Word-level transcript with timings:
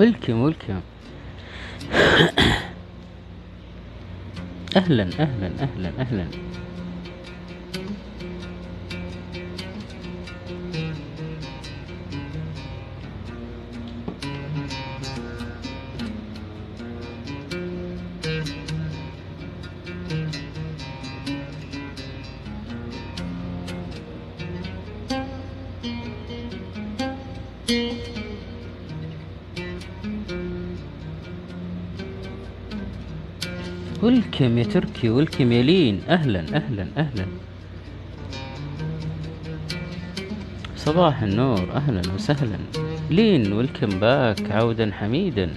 ولكم 0.00 0.40
ولكم 0.40 0.80
أهلا 4.76 5.02
أهلا 5.02 5.50
أهلا 5.60 5.92
أهلا. 6.00 6.26
ولكم 34.40 34.58
يا 34.58 34.64
تركي 34.64 35.08
ولكم 35.08 35.52
يا 35.52 35.62
لين 35.62 36.00
أهلا 36.08 36.40
أهلا 36.40 36.86
أهلا. 36.96 37.26
صباح 40.76 41.22
النور 41.22 41.72
أهلا 41.72 42.02
وسهلا. 42.14 42.58
لين 43.10 43.52
ولكم 43.52 43.86
باك 44.00 44.50
عودا 44.50 44.92
حميدا. 44.92 45.50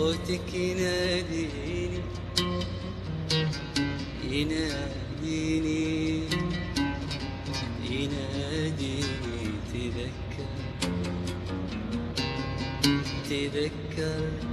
صوتك 0.00 0.54
يناديني 0.54 2.00
يناديني 4.30 5.80
يناديني. 7.90 9.00
تذكر 9.72 10.48
تذكر. 13.30 14.49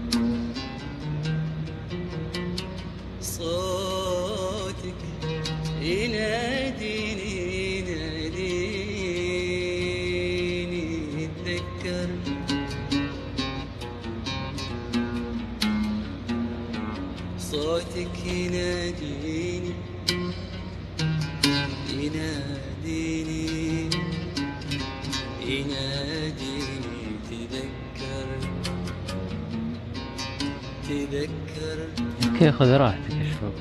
أوكي 32.48 32.58
خذ 32.58 32.72
راحتك 32.72 33.12
يا 33.12 33.26
شباب. 33.34 33.54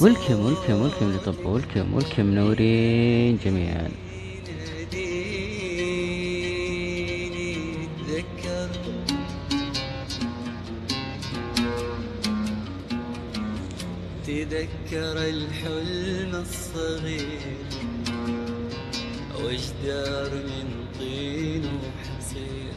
ولكم 0.00 0.40
ولكم 0.40 0.82
ولكم 0.82 1.12
لطب 1.12 1.46
ولكم 1.46 1.94
ولكم 1.94 2.26
منورين 2.26 3.38
جميعا. 3.44 3.88
تذكر 14.26 15.16
الحلم 15.18 16.34
الصغير 16.34 17.40
وجدار 19.44 20.30
من 20.34 20.68
طين 20.98 21.64
وحصير. 21.64 22.76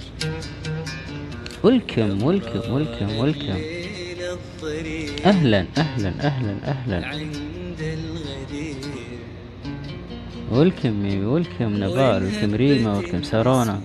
ولكم 1.63 2.23
ولكم 2.23 2.73
ولكم 2.73 3.17
ولكم. 3.17 3.76
ليل 4.67 5.09
الطريق 5.09 5.27
أهلا 5.27 5.65
أهلا 5.77 6.09
أهلا 6.21 6.57
أهلا. 6.63 7.07
عند 7.07 7.81
الغدير 7.81 8.75
ولكم 10.51 11.25
ولكم 11.25 11.83
نبال 11.83 12.23
ولكم 12.23 12.55
ريما 12.55 12.97
ولكم 12.97 13.23
سارونا 13.23 13.81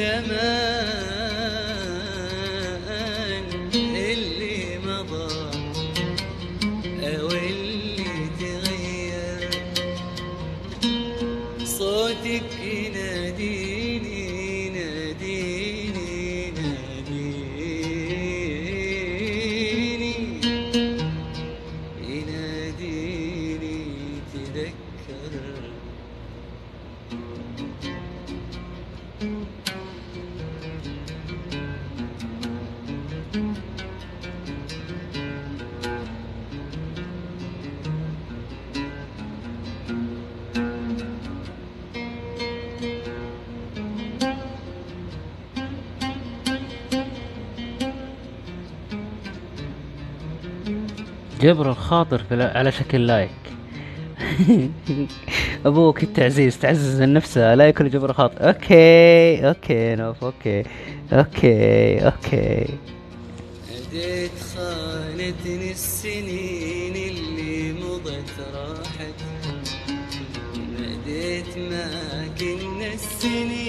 كل 0.00 0.69
جبر 51.50 51.70
الخاطر 51.70 52.18
في 52.18 52.42
على 52.42 52.72
شكل 52.72 53.06
like. 53.06 53.30
أبوك 55.66 56.02
التعزيز 56.02 56.58
تعزز 56.58 57.00
من 57.00 57.14
نفسه 57.14 57.54
لا 57.54 57.68
يكون 57.68 57.88
جبر 57.88 58.12
خاطر. 58.12 58.48
okay 58.48 59.48
okay 59.48 59.94
نوف 59.94 60.24
okay 60.24 60.62
okay 61.12 61.98
okay. 62.06 62.66
أديت 63.76 64.30
خانتني 64.54 65.70
السنين 65.70 66.96
اللي 66.96 67.72
مضت 67.72 68.30
راحت. 68.54 69.14
ناديت 70.78 71.58
ما 71.58 71.90
كنا 72.40 72.92
السنين 72.94 73.59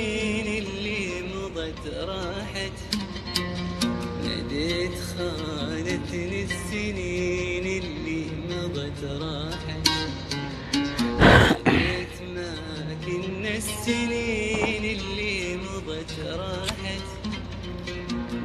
السنين 13.82 14.98
اللي 14.98 15.56
مضت 15.56 16.14
راحت. 16.30 17.08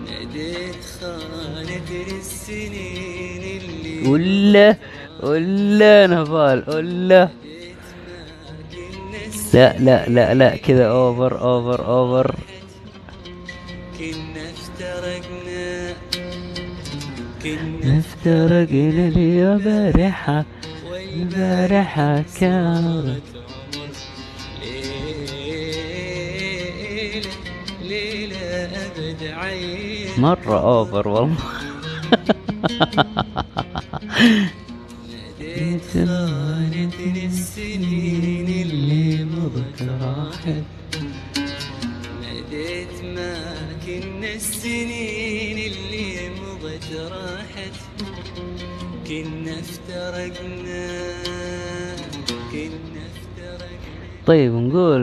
ناديت 0.06 0.84
خانتني 1.00 2.18
السنين 2.18 3.60
اللي 3.60 4.08
ولا 4.08 4.76
ولا 5.22 6.06
نفال 6.06 6.64
ولا. 6.68 7.28
لا 9.54 9.78
لا 9.78 10.08
لا 10.08 10.34
لا 10.34 10.56
كذا 10.56 10.86
over 10.86 11.40
over 11.40 11.86
over 11.86 12.34
كنا 13.98 14.50
افترقنا. 14.50 15.94
كنا 17.42 17.98
افترقنا 17.98 19.08
اليوم 19.08 19.58
بارحة 19.58 20.44
البارحة 21.14 22.24
كانت 22.40 23.35
مرة 30.18 30.60
اوفر 30.60 31.08
والله. 31.08 31.36
خانتني 35.94 37.26
السنين 37.26 38.48
اللي 38.62 39.24
مضت 39.24 39.82
راحت 39.82 40.64
ناديت 42.22 43.04
ما 43.04 43.34
كنا 43.86 44.32
السنين 44.34 45.58
اللي 45.72 46.30
مضت 46.30 46.92
راحت 46.92 47.76
كنا 49.08 49.60
افترقنا 49.60 50.86
طيب 54.26 54.52
نقول 54.52 55.00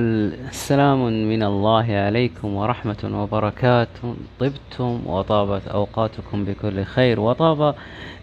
السلام 0.50 1.30
من 1.30 1.44
الله 1.44 1.86
عليكم 1.94 2.56
ورحمة 2.56 3.12
وبركاته. 3.14 4.16
طبتم 4.40 5.00
وطابت 5.06 5.68
أوقاتكم 5.68 6.46
بكل 6.46 6.84
خير 6.84 7.20
وطاب. 7.20 7.76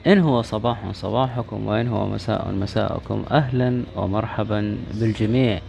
إن 0.06 0.18
هو 0.18 0.42
صباح 0.42 0.78
صباحكم 0.92 1.66
وإن 1.66 1.88
هو 1.88 2.08
مساء 2.08 2.50
مساءكم. 2.52 3.24
أهلا 3.30 3.82
ومرحبا 3.96 4.76
بالجميع. 4.94 5.60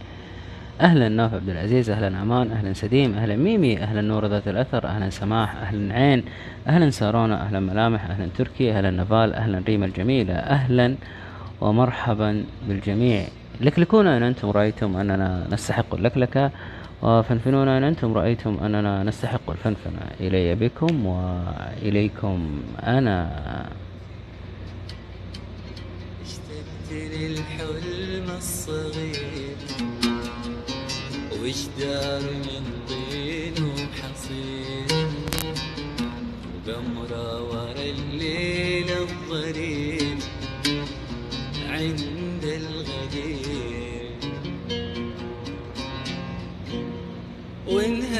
أهلا 0.80 1.08
ناف 1.08 1.34
عبد 1.34 1.48
العزيز 1.48 1.90
أهلا 1.90 2.22
أمان 2.22 2.50
أهلا 2.50 2.72
سديم 2.72 3.14
أهلا 3.14 3.36
ميمي 3.36 3.78
أهلا 3.78 4.00
نور 4.00 4.26
ذات 4.26 4.48
الأثر 4.48 4.86
أهلا 4.86 5.10
سماح 5.10 5.56
أهلا 5.56 5.94
عين 5.94 6.24
أهلا 6.66 6.90
سارونا 6.90 7.42
أهلا 7.42 7.60
ملامح 7.60 8.10
أهلا 8.10 8.28
تركي 8.38 8.72
أهلا 8.72 8.90
نفال 8.90 9.34
أهلا 9.34 9.62
ريما 9.68 9.86
الجميلة. 9.86 10.34
أهلا 10.34 10.94
ومرحبا 11.60 12.44
بالجميع. 12.68 13.24
لكلكونا 13.60 14.16
إن 14.16 14.22
أنتم 14.22 14.50
رأيتم 14.50 14.96
أننا 14.96 15.46
نستحق 15.50 15.94
اللكلكة 15.94 16.50
وفنفنونا 17.02 17.78
إن 17.78 17.84
أنتم 17.84 18.14
رأيتم 18.14 18.58
أننا 18.64 19.02
نستحق 19.02 19.50
الفنفنة. 19.50 20.02
إلي 20.20 20.54
بكم 20.54 21.06
وإليكم 21.06 22.62
أنا. 22.82 23.30
اشتقت 26.22 26.92
للحلم 26.92 28.30
الصغير 28.36 29.56
وجدار 31.42 32.22
من 32.22 32.64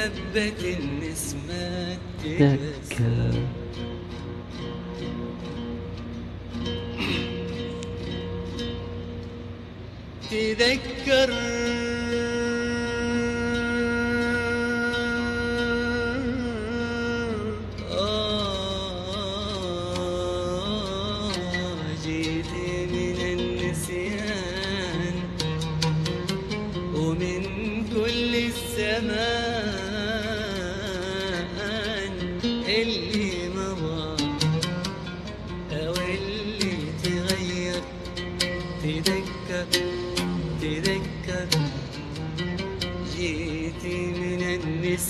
النسمة. 0.06 1.98
تذكر 2.22 2.52
تذكر 2.88 3.32
تذكر 10.30 11.81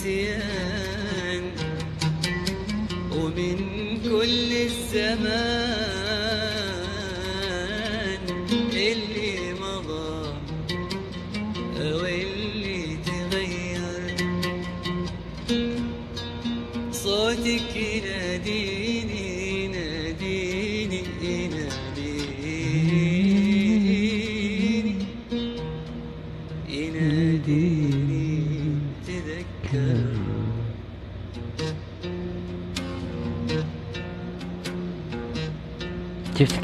النسيان 0.05 1.51
ومن 3.13 3.57
كل 4.05 4.53
الزمان 4.53 5.82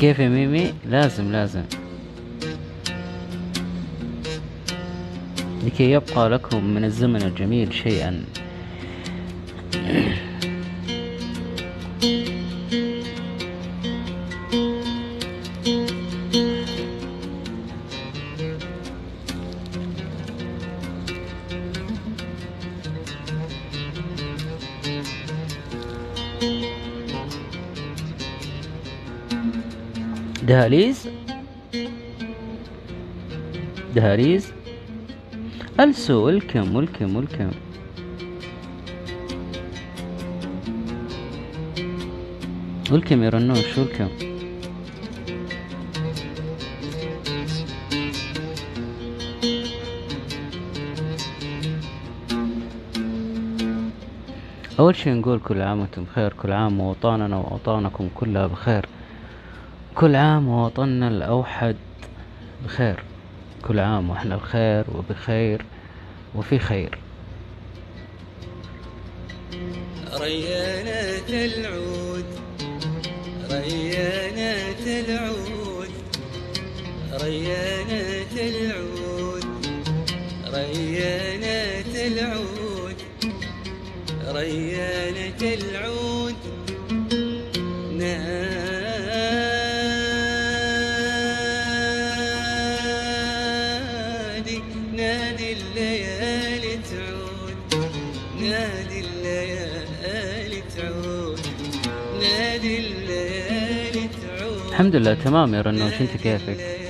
كيف 0.00 0.18
يا 0.18 0.28
ميمي؟ 0.28 0.74
لازم 0.90 1.32
لازم. 1.32 1.62
لكي 5.64 5.90
يبقى 5.90 6.30
لكم 6.30 6.64
من 6.64 6.84
الزمن 6.84 7.22
الجميل 7.22 7.74
شيئا. 7.74 8.24
دهاليز 34.08 34.52
ألسو 35.80 36.26
ولكم 36.26 36.76
ولكم 36.76 37.16
ولكم 37.16 37.50
ولكم 42.92 43.22
يا 43.22 43.28
رنوش 43.28 43.78
ولكم 43.78 44.08
أول 54.78 54.96
شيء 54.96 55.14
نقول 55.14 55.38
كل 55.38 55.62
عام 55.62 55.80
وأنتم 55.80 56.04
بخير 56.04 56.32
كل 56.32 56.52
عام 56.52 56.80
وأوطاننا 56.80 57.36
وأوطانكم 57.36 58.08
كلها 58.14 58.46
بخير. 58.46 58.86
وكل 59.92 60.16
عام 60.16 60.48
ووطننا 60.48 61.08
الأوحد 61.08 61.76
بخير. 62.64 63.07
كل 63.68 63.78
عام 63.78 64.10
وإحنا 64.10 64.36
بخير 64.36 64.84
وبخير 64.94 65.64
وفي 66.34 66.58
خير. 66.58 66.98
ريانة 70.20 71.28
العود 71.28 72.24
ريانة 73.50 74.84
العود 74.86 75.90
ريانة 77.12 78.34
العود 78.36 79.46
ريانة 80.54 82.06
العود 82.06 82.96
ريانة 84.28 85.42
العود. 85.42 86.07
تعود. 96.90 97.56
نادي 98.40 99.00
الليالي 99.00 100.62
تعود. 100.76 101.40
نادي 102.20 102.78
الليالي 102.78 104.08
تعود. 104.08 104.68
الحمد 104.68 104.96
لله 104.96 105.14
تمام 105.14 105.54
يا 105.54 105.60
رنوش 105.60 106.00
انت 106.00 106.16
كيفك؟ 106.16 106.87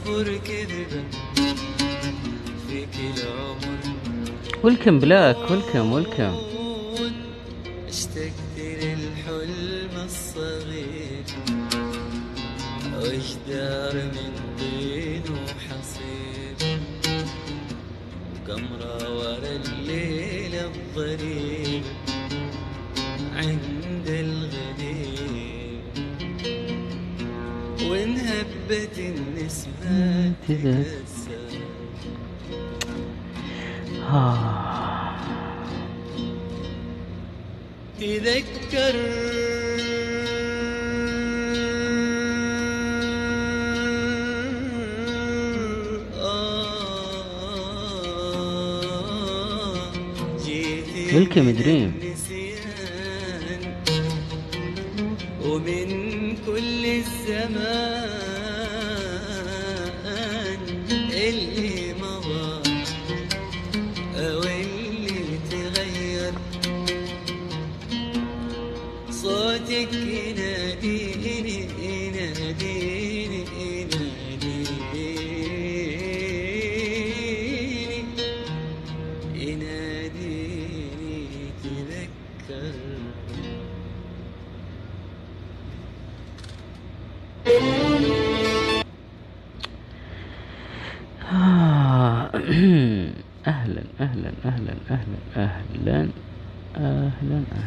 الصبر 0.00 0.36
كذبة 0.36 1.02
فيك 2.68 2.88
العمر 3.16 3.78
ولكم 4.62 4.98
بلاك 4.98 5.50
ولكم 5.50 5.92
ولكم 5.92 6.49
النسمة 30.64 31.00
تكسر 31.04 31.60
آه. 34.10 35.16
تذكر 38.00 38.96
آه، 48.60 49.92
جيت 50.44 50.84
Welcome 51.12 51.50
دريم. 51.60 51.92
النسيان 52.02 53.62
ومن 55.44 55.88
كل 56.46 56.86
الزمان 56.86 57.79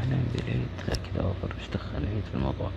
أهلا 0.03 0.17
بالعيد 0.35 0.67
كذا 0.87 1.23
over 1.23 1.55
إيش 1.59 1.69
دخل 1.73 1.97
العيد 1.97 2.23
في 2.31 2.35
الموضوع. 2.35 2.69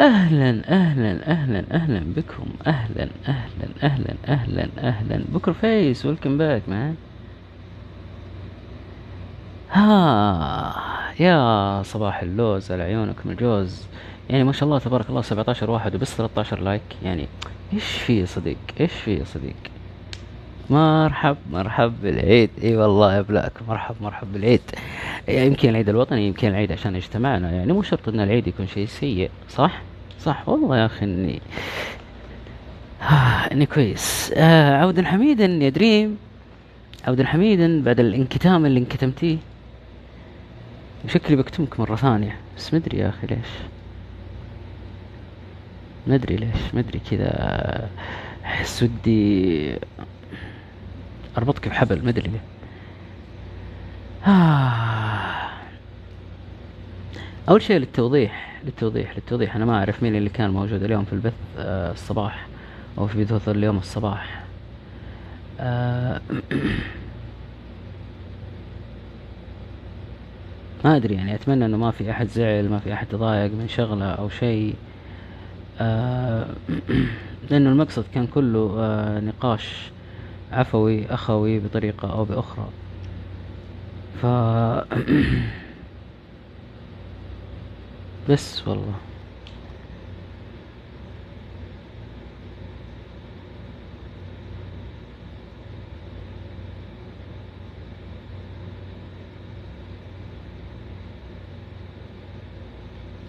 أهلا 0.00 0.62
أهلا 0.68 1.30
أهلا 1.30 1.64
أهلا 1.70 2.00
بكم. 2.16 2.46
أهلا 2.66 3.08
أهلا 3.28 3.68
أهلا 3.82 4.14
أهلا 4.28 4.68
أهلا. 4.78 5.24
Poker 5.28 5.52
Face 5.52 6.06
welcome 6.06 6.38
back 6.38 6.62
man. 6.68 6.94
ها 9.70 10.82
يا 11.20 11.82
صباح 11.82 12.22
اللوز 12.22 12.72
على 12.72 12.82
عيونكم 12.82 13.30
الجوز. 13.30 13.86
يعني 14.30 14.44
ما 14.44 14.52
شاء 14.52 14.64
الله 14.64 14.78
تبارك 14.78 15.10
الله 15.10 15.22
17 15.22 15.70
واحد 15.70 15.94
وبس 15.94 16.16
13 16.16 16.60
like. 16.60 16.82
يعني 17.02 17.26
إيش 17.72 17.84
في 17.84 18.20
يا 18.20 18.26
صديق؟ 18.26 18.56
إيش 18.80 18.92
في 18.92 19.14
يا 19.18 19.24
صديق؟ 19.24 19.56
مرحب 20.70 21.36
مرحب 21.50 21.92
بالعيد. 22.02 22.50
إي 22.62 22.76
والله 22.76 23.16
يا 23.16 23.20
بلاك 23.20 23.52
مرحب 23.68 23.94
مرحب 24.00 24.32
بالعيد. 24.32 24.60
يعني 25.28 25.46
يمكن 25.46 25.68
العيد 25.68 25.88
الوطني 25.88 26.26
يمكن 26.26 26.48
العيد 26.48 26.72
عشان 26.72 26.96
اجتمعنا 26.96 27.50
يعني. 27.52 27.72
مو 27.72 27.82
شرط 27.82 28.08
إن 28.08 28.20
العيد 28.20 28.46
يكون 28.46 28.66
شيء 28.66 28.86
سيء 28.86 29.30
صح؟ 29.48 29.82
صح. 30.20 30.48
والله 30.48 30.78
يا 30.78 30.86
أخي 30.86 31.04
إني 31.04 31.40
آه 33.02 33.52
إني 33.52 33.66
كويس. 33.66 34.32
آه 34.36 34.76
عودا 34.76 35.04
حميدا 35.04 35.46
يا 35.46 35.68
دريم. 35.68 36.18
عودا 37.06 37.26
حميدا 37.26 37.82
بعد 37.82 38.00
الانكتام 38.00 38.66
اللي 38.66 38.80
انكتمتيه. 38.80 39.36
شكلي 41.08 41.36
بكتمك 41.36 41.80
مرة 41.80 41.96
ثانية. 41.96 42.36
بس 42.56 42.74
مدري 42.74 42.98
يا 42.98 43.08
أخي 43.08 43.26
ليش. 43.26 43.48
مدري 46.06 46.36
ليش. 46.36 46.74
مدري 46.74 47.00
كذا 47.10 47.88
أحس 48.44 48.82
ودي 48.82 49.76
أربطك 51.36 51.68
بحبل 51.68 52.04
مدري 52.04 52.28
ليه. 52.28 52.44
آه. 54.26 55.50
أول 57.48 57.62
شيء 57.62 57.76
للتوضيح 57.76 58.62
للتوضيح 58.64 59.16
للتوضيح. 59.16 59.56
أنا 59.56 59.64
ما 59.64 59.78
أعرف 59.78 60.02
مين 60.02 60.16
اللي 60.16 60.30
كان 60.30 60.50
موجود 60.50 60.82
اليوم 60.82 61.04
في 61.04 61.12
البث 61.12 61.34
آه 61.58 61.92
الصباح 61.92 62.48
أو 62.98 63.06
في 63.06 63.24
بثوث 63.24 63.48
اليوم 63.48 63.78
الصباح. 63.78 64.44
آه. 65.60 66.20
ما 70.84 70.96
أدري 70.96 71.14
يعني 71.14 71.34
أتمنى 71.34 71.64
إنه 71.66 71.76
ما 71.76 71.90
في 71.90 72.10
أحد 72.10 72.28
زعل 72.28 72.68
ما 72.68 72.78
في 72.78 72.92
أحد 72.92 73.06
تضايق 73.06 73.52
من 73.52 73.68
شغلة 73.68 74.04
أو 74.12 74.28
شيء. 74.28 74.74
آه. 75.80 76.56
لأنه 77.50 77.70
المقصد 77.70 78.04
كان 78.14 78.26
كله 78.26 78.68
نقاش 79.20 79.90
عفوي 80.50 81.06
أخوي 81.06 81.60
بطريقة 81.60 82.12
أو 82.12 82.24
بأخرى. 82.24 82.72
ف 84.12 84.26
بس 88.28 88.68
والله. 88.68 89.06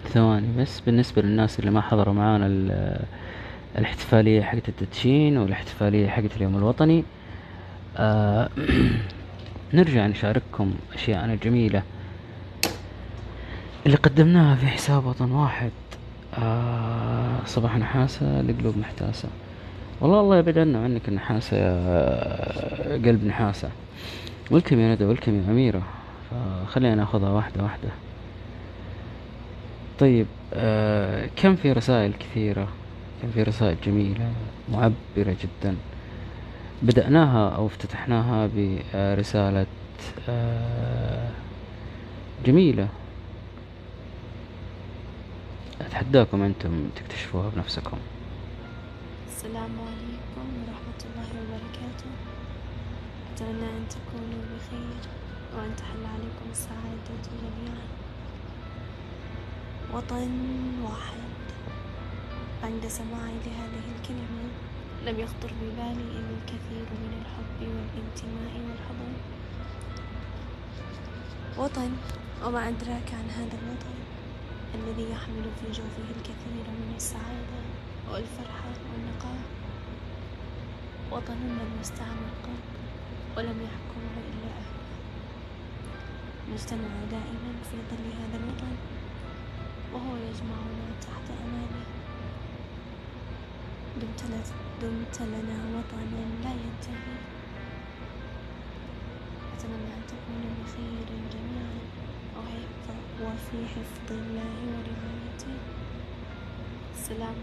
ثواني 0.04 0.52
بس 0.52 0.80
بالنسبة 0.80 1.22
للناس 1.22 1.58
اللي 1.58 1.70
ما 1.70 1.80
حضروا 1.80 2.14
معانا 2.14 2.46
الاحتفالية 3.78 4.42
حقت 4.42 4.68
التدشين 4.68 5.38
والاحتفالية 5.38 6.08
حقت 6.08 6.36
اليوم 6.36 6.56
الوطني. 6.56 7.04
آه 7.96 8.48
نرجع 9.74 10.06
نشارككم 10.06 10.74
أشياءنا 10.94 11.32
الجميلة 11.32 11.82
اللي 13.86 13.96
قدمناها 13.96 14.56
في 14.56 14.66
حساب 14.66 15.06
وطن 15.06 15.30
واحد. 15.30 15.70
آه 16.38 17.44
صباح 17.46 17.76
نحاسة 17.76 18.40
لقلوب 18.40 18.78
محتاسة. 18.78 19.28
والله 20.00 20.20
الله 20.20 20.38
يبعد 20.38 20.58
عنا 20.58 20.84
عنك 20.84 21.08
النحاسة 21.08 21.56
يا 21.56 22.92
قلب 22.92 23.24
نحاسة. 23.24 23.70
ولكم 24.50 24.80
يا 24.80 24.94
ندى 24.94 25.04
ولكم 25.04 25.34
يا 25.34 25.50
أميرة. 25.50 25.82
فخلينا 26.30 26.94
ناخذها 26.94 27.30
واحدة 27.30 27.62
واحدة. 27.62 27.88
طيب 29.98 30.26
آه 30.54 31.28
كم 31.36 31.56
في 31.56 31.72
رسائل 31.72 32.12
كثيرة؟ 32.12 32.68
كم 33.22 33.30
في 33.30 33.42
رسائل 33.42 33.76
جميلة 33.86 34.32
معبرة 34.72 35.36
جدا. 35.42 35.76
بدأناها 36.82 37.56
أو 37.56 37.66
افتتحناها 37.66 38.48
برسالة 38.54 39.66
آه 40.28 41.30
جميلة. 42.46 42.88
أتحداكم 45.80 46.42
أنتم 46.42 46.88
تكتشفوها 46.96 47.48
بنفسكم. 47.56 47.98
السلام 49.28 49.72
عليكم 49.88 50.46
ورحمة 50.62 51.00
الله 51.04 51.28
وبركاته. 51.40 52.10
أتمنى 53.34 53.68
أن 53.78 53.84
تكونوا 53.90 54.42
بخير 54.54 55.00
وأن 55.56 55.76
تحل 55.76 56.04
عليكم 56.14 56.46
السعادة 56.50 57.18
جميعا. 57.42 57.86
وطن 59.94 60.30
واحد. 60.84 61.27
عند 62.62 62.86
سماعي 62.86 63.36
لهذه 63.46 63.86
الكلمة. 63.96 64.42
لم 65.06 65.20
يخطر 65.20 65.50
ببالي 65.62 66.06
إلا 66.18 66.30
الكثير 66.38 66.86
من 67.02 67.12
الحب 67.20 67.60
والانتماء 67.60 68.52
والحضن. 68.66 69.12
وطن 71.58 71.90
وما 72.44 72.68
أدراك 72.68 73.08
عن 73.14 73.30
هذا 73.30 73.56
الوطن 73.62 73.98
الذي 74.74 75.10
يحمل 75.10 75.46
في 75.60 75.66
جوفه 75.66 76.08
الكثير 76.16 76.64
من 76.80 76.92
السعادة 76.96 77.60
والفرحة 78.10 78.74
والنقاء. 78.92 79.42
وطن 81.12 81.40
لم 81.60 81.70
يستعمر 81.80 82.32
قط 82.44 82.62
ولم 83.36 83.58
يحكمه 83.66 84.14
إلا 84.30 84.50
أهله. 84.60 84.82
نجتمع 86.52 86.92
دائما 87.10 87.52
في 87.70 87.76
ظل 87.90 88.06
هذا 88.20 88.36
الوطن 88.40 88.74
وهو 89.92 90.16
يجمعنا 90.16 90.86
تحت 91.00 91.26
أمانه 91.44 91.97
دمت, 94.00 95.20
لنا 95.20 95.58
وطنا 95.74 96.24
لا 96.44 96.50
ينتهي 96.50 97.16
أتمنى 99.54 99.90
أن 99.96 100.02
تكونوا 100.08 100.52
بخير 100.60 101.06
جميعا 101.32 101.74
وفي 103.22 103.66
حفظ 103.74 104.08
الله 104.10 104.54
ورعايته 104.72 105.54
السلام 106.98 107.34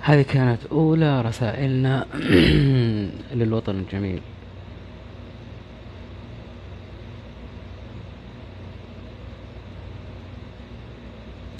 هذه 0.00 0.22
كانت 0.22 0.60
أولى 0.72 1.22
رسائلنا 1.22 2.06
للوطن 3.38 3.74
الجميل. 3.74 4.22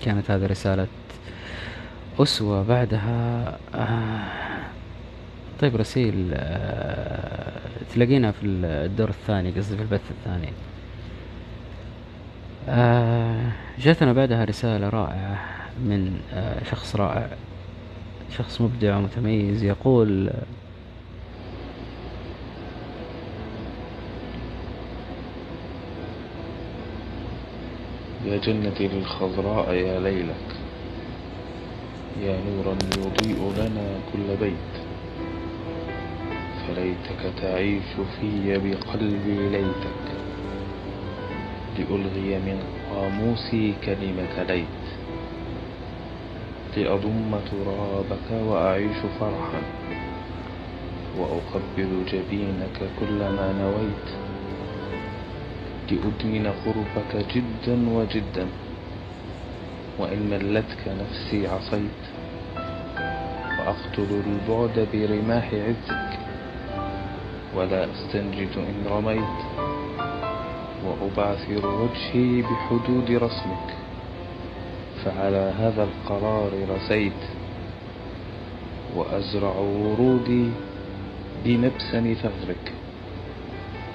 كانت 0.04 0.30
هذه 0.30 0.46
رسالة 0.46 0.86
أسوة 2.18 2.62
بعدها 2.62 3.58
آه، 3.74 4.20
طيب 5.60 5.76
رسيل 5.76 6.30
آه، 6.34 7.60
تلاقينا 7.94 8.32
في 8.32 8.46
الدور 8.46 9.08
الثاني 9.08 9.50
قصدي 9.50 9.76
في 9.76 9.82
البث 9.82 10.10
الثاني. 10.10 10.52
آه، 12.68 13.52
جاتنا 13.78 14.12
بعدها 14.12 14.44
رسالة 14.44 14.88
رائعة 14.88 15.38
من 15.78 16.20
آه، 16.32 16.64
شخص 16.64 16.96
رائع 16.96 17.28
شخص 18.38 18.60
مبدع 18.60 18.96
ومتميز 18.96 19.62
يقول 19.62 20.30
يا 28.24 28.36
جنتي 28.38 28.88
للخضراء 28.88 29.74
يا 29.74 30.00
ليلك. 30.00 30.69
يا 32.20 32.36
نورا 32.46 32.76
يضيء 32.96 33.52
لنا 33.56 33.86
كل 34.12 34.36
بيت. 34.40 34.72
فليتك 36.62 37.22
تعيش 37.42 37.90
في 38.20 38.58
بقلبي 38.58 39.48
ليتك 39.48 40.04
لألغي 41.78 42.38
من 42.38 42.58
قاموسي 42.90 43.74
كلمة 43.84 44.42
ليت. 44.48 44.84
لأضم 46.76 47.30
ترابك 47.50 48.26
وأعيش 48.48 49.00
فرحا 49.20 49.62
وأقبل 51.18 51.90
جبينك 52.12 52.78
كلما 53.00 53.46
نويت. 53.62 54.08
لأدمن 55.90 56.46
قربك 56.64 57.26
جدا 57.34 57.88
وجدا 57.88 58.46
وإن 59.98 60.20
ملتك 60.30 60.82
نفسي 61.00 61.46
عصيت. 61.46 62.09
وأقتل 63.70 64.22
البعد 64.26 64.88
برماح 64.92 65.54
عزك 65.54 66.18
ولا 67.54 67.84
أستنجد 67.84 68.48
إن 68.56 68.86
رميت 68.90 69.38
وأبعثر 70.86 71.66
وجهي 71.66 72.42
بحدود 72.42 73.10
رسمك 73.10 73.68
فعلى 75.04 75.52
هذا 75.58 75.82
القرار 75.84 76.50
رسيت 76.76 77.22
وأزرع 78.96 79.54
ورودي 79.56 80.46
بنبسن 81.44 82.14
ثغرك 82.14 82.72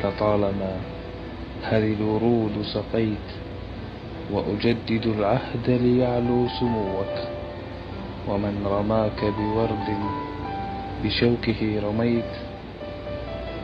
لطالما 0.03 0.77
هذه 1.63 1.93
الورود 1.93 2.61
سقيت 2.73 3.29
وأجدد 4.31 5.05
العهد 5.05 5.69
ليعلو 5.69 6.47
سموك. 6.59 7.34
ومن 8.27 8.65
رماك 8.65 9.33
بورد 9.37 9.97
بشوكه 11.03 11.79
رميت 11.83 12.31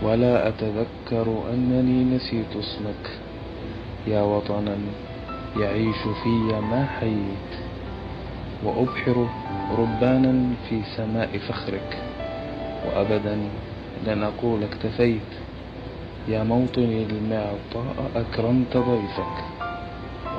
ولا 0.04 0.48
أتذكر 0.48 1.28
أنني 1.54 2.16
نسيت 2.16 2.56
اسمك. 2.56 3.20
يا 4.08 4.22
وطنا 4.22 4.78
يعيش 5.60 6.02
في 6.24 6.30
ما 6.72 6.86
حييت 7.00 7.52
وأبحر 8.64 9.28
ربانا 9.78 10.54
في 10.70 10.82
سماء 10.98 11.38
فخرك. 11.38 11.98
وأبدا 12.86 13.38
لن 14.08 14.24
أقول 14.24 14.64
اكتفيت 14.64 15.32
يا 16.28 16.44
موطني 16.44 17.04
المعطاء 17.04 18.12
أكرمت 18.16 18.78
ضيفك 18.78 19.38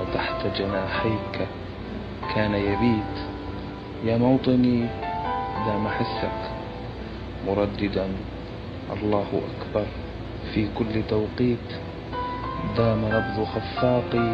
وتحت 0.00 0.46
جناحيك 0.58 1.48
كان 2.34 2.54
يبيت. 2.54 3.21
يا 4.04 4.16
موطني 4.16 4.86
دام 5.66 5.88
حسك 5.88 6.38
مرددا 7.46 8.06
الله 8.92 9.26
أكبر. 9.50 9.86
في 10.54 10.68
كل 10.78 11.02
توقيت 11.08 11.68
دام 12.76 13.00
نبض 13.04 13.44
خفاقي 13.44 14.28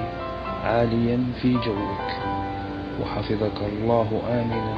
عاليا 0.64 1.18
في 1.42 1.52
جوك. 1.52 2.08
وحفظك 3.02 3.58
الله 3.72 4.22
آمنا 4.28 4.76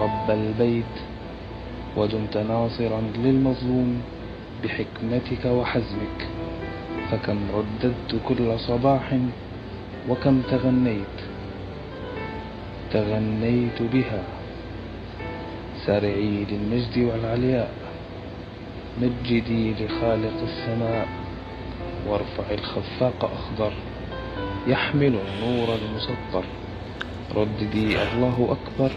رب 0.00 0.30
البيت. 0.30 0.94
ودمت 1.96 2.36
ناصرا 2.36 3.00
للمظلوم 3.24 4.02
بحكمتك 4.64 5.44
وحزمك. 5.44 6.18
فكم 7.10 7.38
رددت 7.54 8.20
كل 8.28 8.58
صباح 8.58 9.18
وكم 10.08 10.42
تغنيت. 10.50 11.27
تغنيت 12.92 13.82
بها. 13.82 14.22
سارعي 15.86 16.44
للمجد 16.50 16.98
والعلياء 16.98 17.70
مجدي 19.02 19.72
لخالق 19.72 20.42
السماء. 20.42 21.08
وارفع 22.08 22.50
الخفاق 22.50 23.24
أخضر 23.24 23.72
يحمل 24.66 25.14
النور 25.26 25.68
المسطر. 25.74 26.44
رددي 27.36 28.02
الله 28.02 28.56
أكبر 28.56 28.92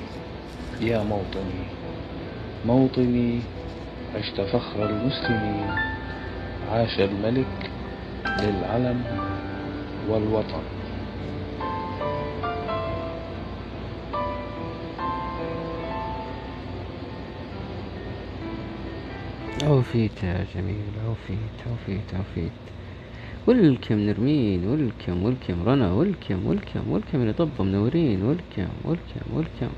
يا 0.82 1.04
موطني. 1.04 1.64
موطني 2.66 3.40
عشت 4.16 4.42
فخر 4.42 4.90
المسلمين 4.90 5.70
عاش 6.72 7.00
الملك 7.00 7.70
للعلم 8.26 9.04
والوطن. 10.10 10.81
عوفيت 19.72 20.24
يا 20.24 20.46
جميل 20.56 20.92
عوفيت 21.08 21.58
عوفيت 21.68 22.16
عوفيت 22.16 22.52
ولكم 23.48 24.00
نرمين 24.00 24.68
ولكم 24.68 25.24
ولكم 25.24 25.64
رنا 25.66 25.94
ولكم 25.94 26.46
ولكم 26.46 26.92
ولكم 26.92 27.22
اللي 27.22 27.34
طبوا 27.34 27.66
منورين 27.66 28.24
ولكم 28.24 28.68
ولكم 28.86 29.22
ولكم. 29.34 29.72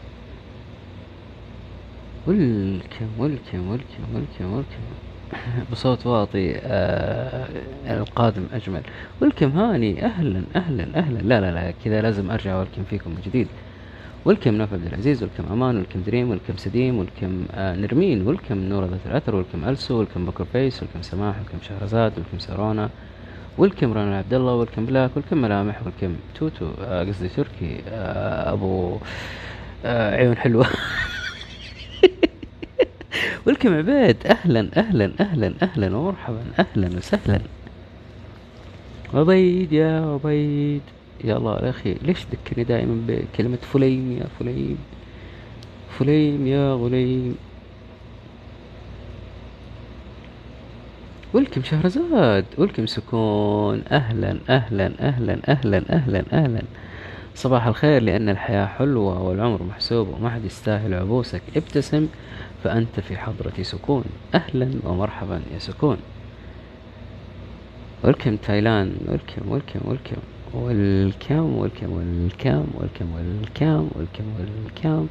welcome 2.28 3.08
welcome 3.18 3.70
welcome 3.70 4.04
welcome 4.16 4.54
welcome. 4.54 4.84
بصوت 5.72 6.08
واطي 6.08 6.56
آه 6.56 7.48
القادم 7.88 8.46
أجمل. 8.54 8.82
welcome 9.22 9.60
هاني 9.60 10.06
أهلا 10.06 10.44
أهلا 10.56 10.88
أهلا. 10.96 11.20
لا 11.20 11.42
لا 11.42 11.52
لا 11.52 11.74
كذا 11.86 12.02
لازم 12.02 12.32
أرجع 12.32 12.60
welcome 12.60 12.84
فيكم 12.90 13.10
من 13.12 13.22
جديد. 13.26 13.48
welcome 14.26 14.54
نوف 14.54 14.74
عبد 14.74 14.86
العزيز 14.86 15.24
welcome 15.24 15.44
أمان 15.52 15.78
welcome 15.78 16.02
دريم 16.08 16.30
welcome 16.30 16.58
سديم 16.58 16.98
welcome 17.00 17.46
آه 17.56 17.76
نرمين 17.76 18.28
welcome 18.28 18.58
نورة 18.58 18.86
ذات 18.86 19.00
الاثر 19.06 19.36
welcome 19.36 19.70
ألسو 19.70 20.00
welcome 20.00 20.26
Poker 20.26 20.46
Face 20.54 20.84
welcome 20.84 21.02
سماح 21.02 21.36
welcome 21.40 21.58
شهرزاد 21.68 22.12
welcome 22.18 22.40
سارونا 22.40 22.90
welcome 23.58 23.94
رنا 23.94 24.18
عبد 24.18 24.34
الله 24.34 24.54
welcome 24.56 24.86
بلاك 24.86 25.12
welcome 25.16 25.38
ملامح 25.38 25.82
welcome 25.86 26.16
توتو 26.40 26.68
آه 26.82 27.04
قصدي 27.04 27.28
تركي 27.30 27.78
آه 27.90 28.54
أبو 28.54 28.98
آه 29.86 30.16
عيون 30.16 30.38
حلوة. 30.38 30.66
ولكم 33.48 33.74
عبيد 33.74 34.18
أهلا 34.28 34.70
أهلا 34.78 35.12
أهلا 35.20 35.54
أهلا 35.62 35.96
ومرحبا 35.98 36.44
أهلا 36.60 36.98
وسهلا. 36.98 37.40
عبيد 39.14 39.74
يا 39.74 40.00
عبيد 40.14 40.82
يا 41.24 41.38
الله 41.38 41.60
يا 41.60 41.70
أخي 41.70 41.94
ليش 41.94 42.26
تذكرني 42.26 42.64
دائما 42.64 43.02
بكلمة 43.08 43.58
فليم 43.58 44.18
يا 44.18 44.26
فليم؟ 44.40 44.78
فليم 46.00 46.48
يا 46.48 46.74
غليم. 46.74 47.36
ولكم 51.34 51.64
شهرزاد 51.64 52.46
ولكم 52.58 52.86
سكون. 52.86 53.84
أهلا 53.92 54.38
أهلا 54.50 54.92
أهلا 55.00 55.38
أهلا 55.48 55.84
أهلا 55.90 56.24
أهلا. 56.34 56.62
صباح 57.36 57.68
الخير 57.68 58.02
لأن 58.02 58.30
الحياة 58.30 58.66
حلوة 58.66 59.22
والعمر 59.22 59.64
محسوب 59.64 60.08
وما 60.08 60.30
حد 60.30 60.46
يستاهل 60.46 60.94
عبوسك. 60.94 61.42
ابتسم 61.56 62.08
فأنت 62.64 63.00
في 63.00 63.18
حضرة 63.18 63.54
سكون. 63.62 64.04
أهلا 64.36 64.72
ومرحبا 64.84 65.42
يا 65.54 65.60
سكون. 65.60 65.98
welcome 68.04 68.36
تايلاند 68.36 68.96
welcome 69.08 69.52
welcome 69.52 69.80
welcome 69.86 70.22
welcome 70.54 71.58
welcome 71.58 71.92
welcome 71.92 72.68
welcome 72.76 73.08
welcome 73.14 73.90
welcome 73.96 74.26
welcome 74.40 75.08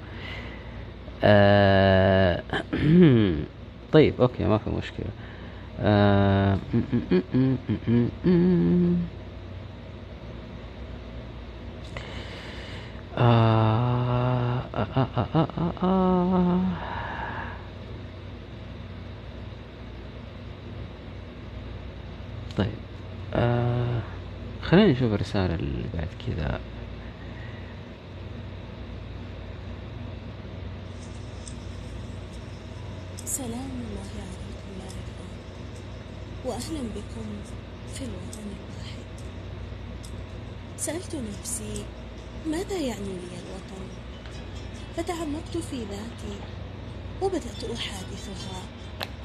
آه 1.25 2.43
طيب 3.93 4.21
okay 4.21 4.45
ما 4.45 4.59
في 4.59 4.71
مشكلة. 4.71 5.07
آه 5.81 6.59
آه. 15.83 16.59
طيب 22.57 22.69
آه. 23.35 24.03
خلينا 24.63 24.93
نشوف 24.93 25.13
الرسالة 25.13 25.55
اللي 25.55 25.85
بعد 25.95 26.09
كذا. 26.27 26.61
سلام 33.25 33.71
الله 33.81 34.11
عليكم 34.17 34.71
يا 34.81 34.87
رفقان 34.87 35.33
وأهلا 36.45 36.89
بكم 36.89 37.27
في 37.95 38.01
الوطن 38.05 38.47
الواحد. 38.47 39.13
سألت 40.77 41.17
نفسي 41.17 41.85
ماذا 42.47 42.79
يعني 42.79 43.07
لي 43.07 43.37
الوطن؟ 43.43 43.85
فتعمقت 44.97 45.57
في 45.57 45.77
ذاتي 45.77 46.37
وبدأت 47.23 47.65
أحادثها. 47.65 48.63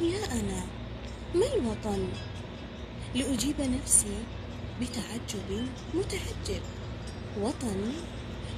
يا 0.02 0.26
أنا 0.32 0.64
ما 1.36 1.54
الوطن؟ 1.54 2.08
لأجيب 3.16 3.62
نفسي 3.62 4.18
بتعجب 4.82 5.68
متعجب. 5.94 6.62
وطن 7.42 7.94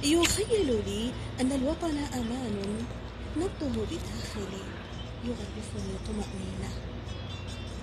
يخيل 0.02 0.84
لي 0.86 1.12
أن 1.40 1.52
الوطن 1.52 1.96
أمان. 2.14 2.84
نبضه 3.36 3.84
بداخلي 3.84 4.64
يغرفني 5.24 5.94
طمأنينة. 6.06 6.70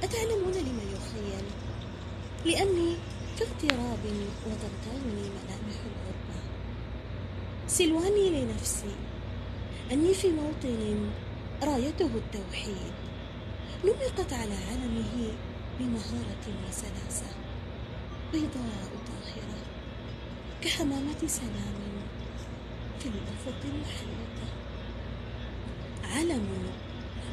أتعلمون 0.03 0.53
لما 0.53 0.83
يخيل؟ 0.83 1.45
لأني 2.45 2.95
في 3.37 3.43
اغتراب 3.43 4.03
وتغتالني 4.45 5.29
ملامح 5.29 5.77
الغربة. 5.85 6.39
سلواني 7.67 8.29
لنفسي. 8.29 8.95
أني 9.91 10.13
في 10.13 10.31
موطن 10.31 11.09
رايته 11.63 12.11
التوحيد. 12.15 12.93
نمقت 13.85 14.33
على 14.33 14.55
علمه 14.69 15.31
بمهارة 15.79 16.45
وسلاسة. 16.69 17.36
بيضاء 18.31 18.89
طاهرة 19.07 19.61
كحمامة 20.61 21.27
سلام 21.27 21.77
في 22.99 23.05
الأفق 23.05 23.59
المحيطة. 23.65 24.47
علم 26.03 26.47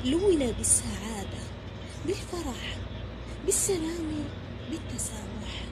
لون 0.04 0.52
بالسعادة 0.52 1.42
بالفرح 2.06 2.76
بالسلام 3.44 4.24
بالتسامح. 4.70 5.64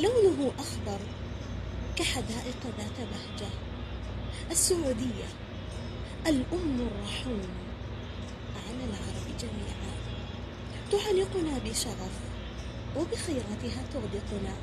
لونه 0.00 0.52
أخضر 0.58 0.98
كحدائق 1.96 2.62
ذات 2.78 2.98
بهجة. 2.98 3.50
السعودية 4.50 5.28
الأم 6.26 6.88
الرحوم. 6.88 7.48
على 8.66 8.84
العرب 8.84 9.36
جميعا. 9.40 9.92
تعانقنا 10.90 11.58
بشغف 11.58 12.25
وبخيراتها 12.96 13.82
تغدقنا 13.92 14.54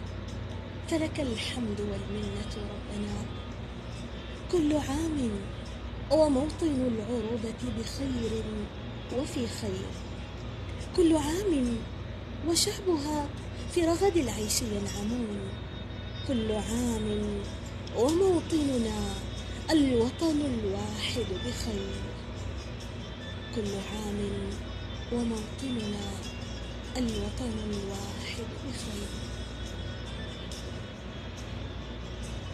فلك 0.88 1.20
الحمد 1.20 1.82
والمنة 1.82 2.54
ربنا. 2.56 3.26
كل 4.52 4.74
عام 4.78 5.32
وموطن 6.12 6.92
العروبة 6.92 7.62
بخير 7.80 8.44
وفي 9.18 9.48
خير. 9.48 9.88
كل 10.96 11.16
عام 11.16 11.78
وشعبها 12.48 13.28
في 13.74 13.82
رغد 13.86 14.18
العيش 14.18 14.62
ينعمون. 14.62 15.40
كل 16.28 16.52
عام 16.52 17.40
وموطننا 17.98 19.00
الوطن 19.72 20.42
الواحد 20.42 21.28
بخير. 21.46 22.02
كل 23.56 23.72
عام 23.94 24.20
وموطننا 25.14 26.06
الوطن 26.98 27.54
الواحد 27.70 28.13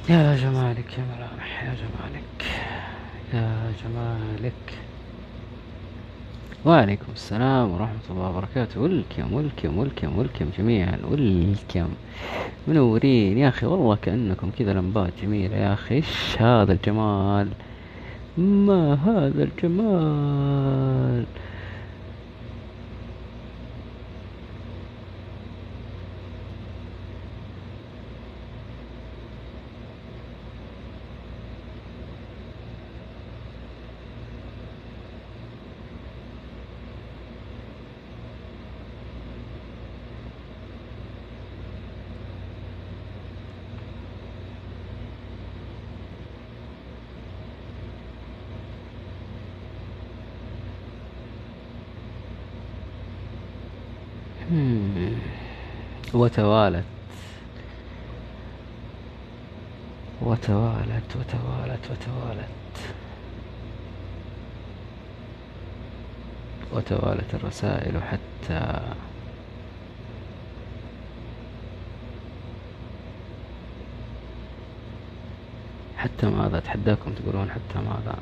يا 0.10 0.36
جمالك 0.36 0.97
يا 0.97 1.03
ملامح 1.15 1.63
يا 1.63 1.75
جمالك 1.82 2.45
يا 3.34 3.71
جمالك. 3.84 4.79
وعليكم 6.65 7.12
السلام 7.13 7.71
ورحمة 7.71 8.05
الله 8.10 8.29
وبركاته. 8.29 8.82
ولكم 8.82 9.34
ولكم 9.34 9.77
ولكم 9.77 10.17
ولكم 10.19 10.49
جميعا 10.58 10.99
ولكم 11.12 11.89
منورين. 12.67 13.38
يا 13.38 13.49
أخي 13.49 13.65
والله 13.65 13.95
كأنكم 13.95 14.51
كذا 14.60 14.73
لمبات 14.73 15.13
جميلة. 15.21 15.58
يا 15.58 15.73
أخي 15.73 15.95
إيش 15.95 16.41
هذا 16.41 16.73
الجمال؟ 16.73 17.47
ما 18.38 18.93
هذا 18.93 19.43
الجمال 19.43 21.25
مم. 54.51 55.13
وتوالت. 56.19 56.84
وتوالت 60.21 61.15
وتوالت 61.15 61.84
وتوالت. 61.91 62.49
وتوالت 66.73 67.34
الرسائل 67.34 68.01
حتى 68.03 68.79
حتى 75.97 76.25
ماذا 76.27 76.58
أتحداكم 76.58 77.13
تقولون 77.13 77.49
حتى 77.49 77.79
ماذا؟ 77.79 78.15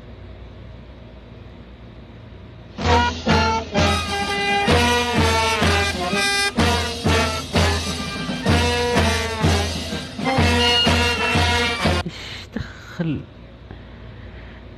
دخل. 12.98 13.20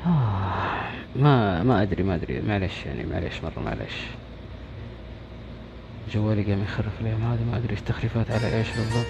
آه 0.06 0.90
ما 1.16 1.62
ما 1.62 1.82
أدري 1.82 2.02
ما 2.02 2.14
أدري. 2.14 2.40
معلش 2.40 2.86
يعني 2.86 3.06
معلش 3.06 3.40
مرة 3.42 3.62
معلش 3.64 3.94
جوالي 6.14 6.42
قام 6.42 6.62
يخرف 6.62 7.00
الأيام 7.00 7.22
هذه 7.22 7.44
ما 7.50 7.56
أدري 7.56 7.70
إيش 7.70 7.80
تخريفات 7.80 8.30
على 8.30 8.58
إيش 8.58 8.68
بالضبط. 8.68 9.06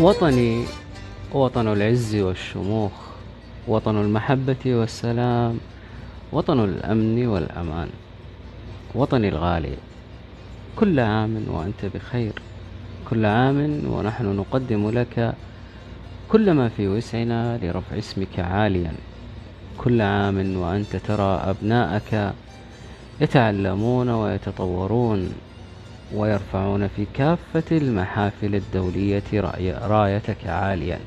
وطني 0.00 0.64
وطن 1.34 1.68
العز 1.68 2.16
والشموخ 2.16 2.92
وطن 3.68 3.96
المحبة 3.96 4.56
والسلام 4.66 5.58
وطن 6.32 6.64
الأمن 6.64 7.26
والأمان 7.26 7.88
وطني 8.94 9.28
الغالي. 9.28 9.76
كل 10.76 11.00
عام 11.00 11.44
وأنت 11.48 11.94
بخير 11.94 12.32
كل 13.10 13.26
عام 13.26 13.82
ونحن 13.88 14.36
نقدم 14.36 14.90
لك 14.90 15.34
كل 16.32 16.50
ما 16.52 16.68
في 16.68 16.88
وسعنا 16.88 17.58
لرفع 17.62 17.98
اسمك 17.98 18.38
عاليا. 18.38 18.92
كل 19.78 20.00
عام 20.00 20.56
وأنت 20.56 20.96
ترى 20.96 21.40
أبناءك 21.44 22.32
يتعلمون 23.20 24.08
ويتطورون 24.08 25.32
ويرفعون 26.14 26.88
في 26.88 27.06
كافة 27.14 27.76
المحافل 27.76 28.54
الدولية 28.54 29.22
رأي- 29.32 29.82
رايتك 29.82 30.46
عاليا. 30.46 30.98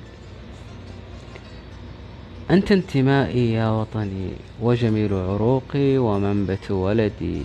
أنت 2.51 2.71
انتمائي 2.71 3.53
يا 3.53 3.69
وطني 3.69 4.31
وجميل 4.62 5.13
عروقي 5.13 5.97
ومنبت 5.97 6.71
ولدي 6.71 7.41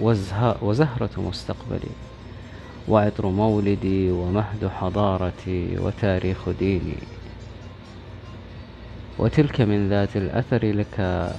وزه- 0.00 0.64
وزهرة 0.64 1.10
مستقبلي 1.16 1.90
وعطر 2.88 3.26
مولدي 3.26 4.10
ومهد 4.10 4.66
حضارتي 4.68 5.78
وتاريخ 5.78 6.48
ديني. 6.48 6.96
وتلك 9.18 9.60
من 9.60 9.88
ذات 9.88 10.16
الأثر 10.16 10.64
لك 10.64 11.30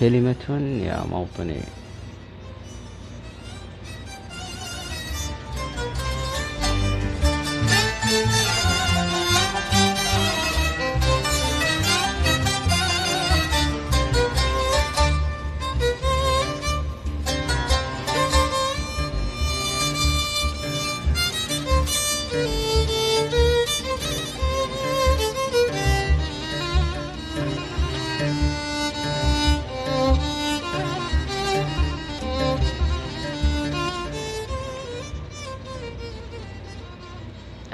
كلمة 0.00 0.60
يا 0.86 1.04
موطني. 1.10 1.60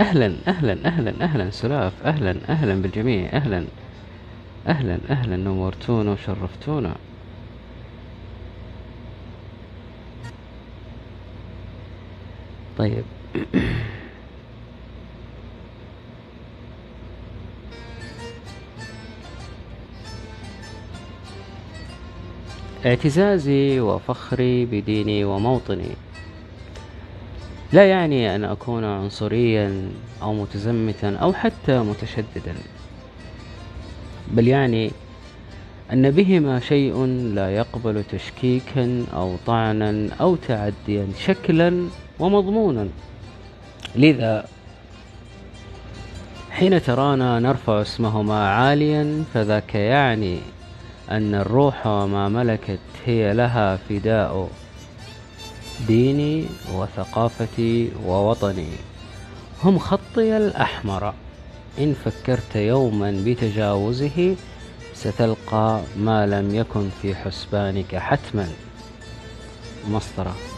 أهلا 0.00 0.35
أهلا 0.48 0.87
أهلا 0.87 1.24
أهلا 1.24 1.50
سلاف 1.50 1.92
أهلا 2.05 2.37
أهلا 2.48 2.83
بالجميع 2.83 3.28
أهلا 3.33 3.64
أهلا 4.68 4.98
أهلا 5.11 5.37
نورتونا 5.37 6.12
وشرفتونا. 6.12 6.94
طيب. 12.78 13.05
اعتزازي 22.87 23.81
وفخري 23.81 24.64
بديني 24.66 25.24
وموطني. 25.24 25.96
لا 27.72 27.88
يعني 27.90 28.35
أن 28.35 28.44
أكون 28.44 28.85
عنصريا 28.85 29.90
أو 30.22 30.35
متزمتا 30.35 31.16
أو 31.16 31.32
حتى 31.32 31.78
متشددا. 31.78 32.54
بل 34.28 34.48
يعني 34.48 34.90
أن 35.92 36.11
بهما 36.11 36.61
شيء 36.61 37.04
لا 37.35 37.50
يقبل 37.50 38.04
تشكيكا 38.04 39.04
أو 39.14 39.37
طعنا 39.46 40.08
أو 40.20 40.37
تعديا 40.37 41.08
شكلا 41.18 41.87
ومضمونا. 42.18 42.88
لذا 43.96 44.46
حين 46.50 46.82
ترانا 46.82 47.40
نرفع 47.40 47.80
اسمهما 47.82 48.48
عاليا 48.48 49.24
فذاك 49.35 49.74
يعني 49.74 50.38
أن 51.11 51.35
الروح 51.35 51.87
وما 51.87 52.28
ملكت 52.28 52.78
هي 53.06 53.35
لها 53.35 53.76
فداء. 53.76 54.48
ديني 55.87 56.47
وثقافتي 56.75 57.90
ووطني. 58.07 58.68
هم 59.64 59.79
خطي 59.79 60.37
الأحمر. 60.37 61.14
إن 61.79 61.95
فكرت 62.05 62.57
يوما 62.57 63.23
بتجاوزه 63.27 64.37
ستلقى 64.95 65.81
ما 65.97 66.27
لم 66.27 66.55
يكن 66.55 66.88
في 67.03 67.14
حسبانك 67.14 67.97
حتما. 67.97 68.49
مسطرة. 69.88 70.52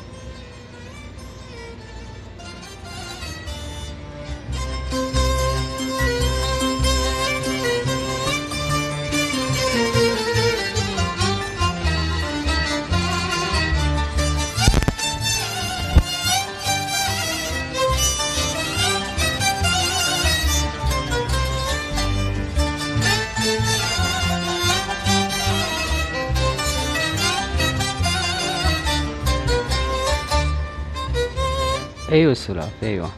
السلاف 32.35 32.85
أيوة. 32.85 33.11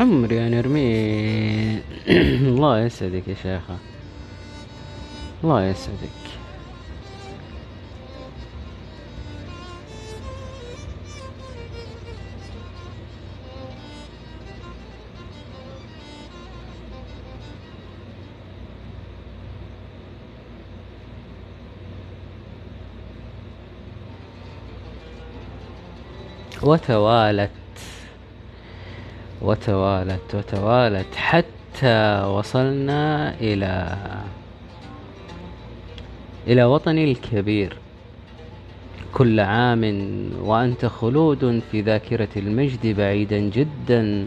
عمري 0.00 0.36
يا 0.36 0.48
نرمين 0.48 1.82
الله 2.50 2.80
يسعدك 2.80 3.28
يا 3.28 3.34
شيخة. 3.34 3.76
الله 5.44 5.64
يسعدك. 5.64 6.33
وتوالت. 26.64 27.50
وتوالت 29.42 30.34
وتوالت. 30.34 31.14
حتى 31.14 32.22
وصلنا 32.24 33.34
إلى 33.40 33.96
إلى 36.46 36.64
وطني 36.64 37.12
الكبير. 37.12 37.76
كل 39.12 39.40
عام 39.40 39.82
وأنت 40.40 40.86
خلود 40.86 41.62
في 41.70 41.80
ذاكرة 41.80 42.28
المجد 42.36 42.96
بعيدا 42.96 43.38
جدا. 43.38 44.26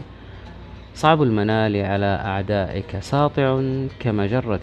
صعب 0.94 1.22
المنال 1.22 1.76
على 1.76 2.20
أعدائك 2.24 3.00
ساطع 3.00 3.62
كمجرة. 4.00 4.60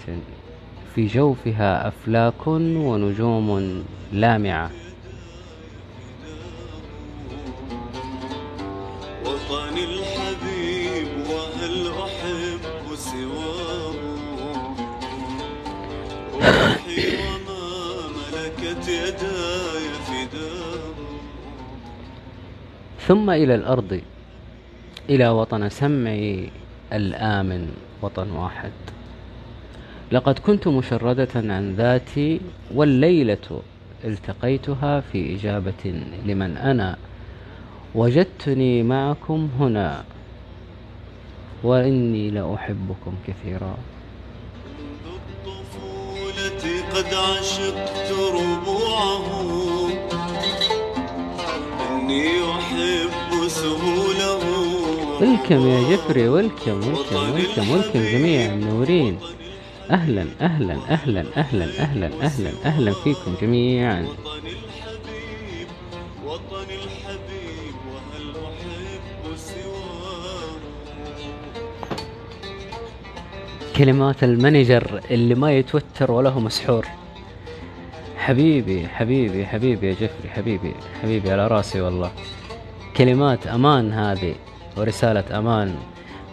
في 0.96 1.08
جوفها 1.08 1.88
أفلاك 1.88 2.48
ونجوم 2.48 3.84
لامعة. 4.14 4.85
ثم 23.08 23.30
إلى 23.30 23.56
الأرض 23.56 24.02
إلى 25.10 25.30
وطن 25.30 25.70
سمعي 25.70 26.50
الآمن 26.94 27.72
وطن 28.02 28.32
واحد. 28.32 28.72
لقد 30.12 30.40
كنت 30.40 30.68
مشردة 30.68 31.28
عن 31.36 31.76
ذاتي 31.76 32.42
والليلة 32.74 33.62
التقيتها 34.04 35.00
في 35.00 35.36
إجابة 35.36 36.04
لمن 36.26 36.58
أنا. 36.58 36.98
وجدتني 37.96 38.84
معكم 38.84 39.50
هنا 39.60 40.04
وإني 41.64 42.30
لأحبكم 42.32 43.14
كثيرا. 43.28 43.78
منذ 44.80 45.06
الطفولة 45.30 46.64
قد 46.96 47.14
عشقت 47.14 48.12
ربوعه. 48.12 49.75
إني 52.06 52.52
أحب 52.52 53.48
سهوله 53.48 54.40
welcome 55.22 55.68
يا 55.68 55.96
جفري 55.96 56.28
welcome 56.30 56.78
welcome 56.88 57.34
welcome 57.34 57.72
welcome 57.72 58.00
جميعا 58.00 58.56
منورين 58.56 59.20
أهلا 59.92 60.26
أهلا 60.42 60.74
أهلا 60.90 61.26
أهلا 61.38 61.66
أهلا 61.80 62.08
أهلا 62.22 62.52
أهلا 62.66 62.92
فيكم 62.94 63.36
جميعا. 63.42 64.08
وطني 66.26 66.76
الحبيب 66.86 67.76
وهل 67.92 68.30
أحب 68.46 69.38
سواه 69.38 70.60
كلمات 73.78 74.24
المانجر 74.24 75.02
اللي 75.12 75.36
ما 75.36 75.58
يتوتر 75.58 76.12
ولا 76.12 76.30
هو 76.30 76.40
مسحور. 76.40 76.86
حبيبي 78.26 78.88
حبيبي 78.88 79.46
حبيبي 79.46 79.88
يا 79.88 79.94
جفري 79.94 80.30
حبيبي 80.30 80.74
حبيبي 81.02 81.32
على 81.32 81.48
راسي 81.48 81.82
والله. 81.82 82.12
كلمات 82.98 83.48
أمان 83.48 83.94
هذه 83.94 84.36
ورسالة 84.78 85.40
أمان. 85.40 85.76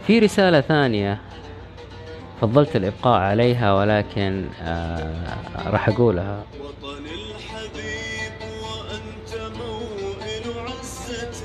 في 0.07 0.19
رسالة 0.19 0.61
ثانية 0.61 1.21
فضلت 2.41 2.77
الإبقاء 2.77 3.21
عليها 3.21 3.75
ولكن 3.75 4.45
آه 4.63 5.37
راح 5.67 5.89
أقولها. 5.89 6.45
الحبيب 6.83 8.39
وأنت 8.63 9.57
موئل 9.57 10.67
عزة. 10.69 11.43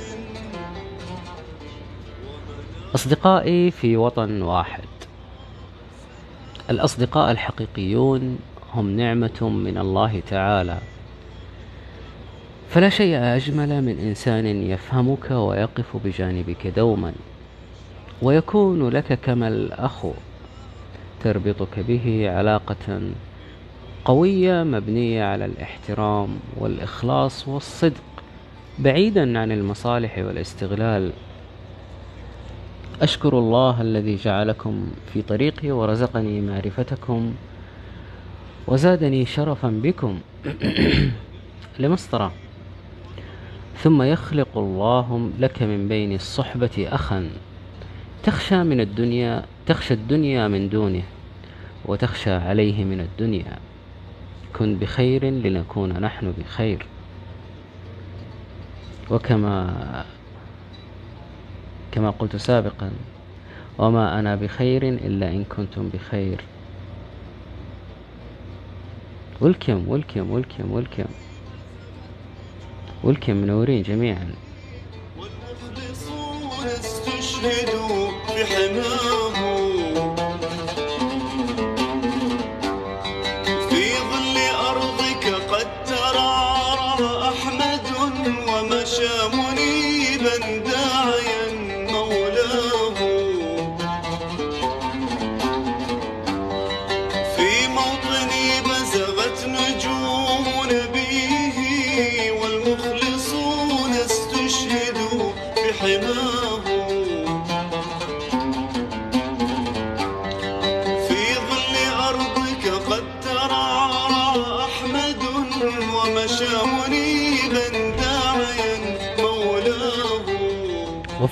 أصدقائي 2.96 3.72
في 3.72 3.98
وطن 3.98 4.42
واحد. 4.42 4.84
الأصدقاء 6.70 7.32
الحقيقيون 7.32 8.40
هم 8.78 8.90
نعمة 8.98 9.40
من 9.42 9.78
الله 9.78 10.22
تعالى. 10.30 10.78
فلا 12.70 12.90
شيء 12.90 13.16
أجمل 13.18 13.82
من 13.82 14.00
إنسان 14.00 14.46
يفهمك 14.46 15.32
ويقف 15.32 15.98
بجانبك 16.06 16.68
دوما 16.68 17.14
ويكون 18.22 18.90
لك 18.90 19.20
كما 19.22 19.48
الأخ 19.48 20.06
تربطك 21.24 21.80
به 21.80 22.32
علاقة 22.32 23.02
قوية 24.06 24.64
مبنية 24.64 25.24
على 25.24 25.46
الاحترام 25.46 26.40
والإخلاص 26.58 27.48
والصدق 27.48 28.04
بعيدا 28.80 29.40
عن 29.40 29.52
المصالح 29.52 30.18
والاستغلال. 30.18 31.12
أشكر 33.02 33.40
الله 33.40 33.82
الذي 33.82 34.16
جعلكم 34.16 34.88
في 35.14 35.22
طريقي 35.22 35.72
ورزقني 35.72 36.42
معرفتكم. 36.42 37.34
وزادني 38.68 39.26
شرفا 39.26 39.70
بكم 39.84 40.20
لمسطرة 41.80 42.32
ثم 43.78 44.02
يخلق 44.02 44.58
الله 44.58 45.30
لك 45.40 45.64
من 45.64 45.88
بين 45.88 46.16
الصحبة 46.16 46.88
أخا. 46.92 47.30
تخشى 48.24 48.64
من 48.64 48.80
الدنيا 48.80 49.46
تخشى 49.66 49.94
الدنيا 49.94 50.48
من 50.48 50.70
دونه 50.70 51.04
وتخشى 51.86 52.32
عليه 52.32 52.84
من 52.84 53.00
الدنيا. 53.00 53.58
كن 54.54 54.76
بخير 54.76 55.26
لنكون 55.26 55.90
نحن 55.94 56.34
بخير. 56.38 56.86
وكما 59.12 60.06
كما 61.92 62.10
قلت 62.10 62.36
سابقا 62.36 62.92
وما 63.78 64.20
أنا 64.20 64.36
بخير 64.36 64.84
إلا 64.84 65.32
إن 65.32 65.44
كنتم 65.44 65.90
بخير. 65.90 66.42
ولكم 69.42 69.88
ولكم 69.88 70.32
ولكم 70.32 70.72
ولكم 70.72 71.06
ولكم 73.04 73.36
منورين 73.36 73.84
جميعا. 73.84 74.34
والمخلصون 75.18 76.68
استشهدوا 76.68 78.08
في 78.28 78.44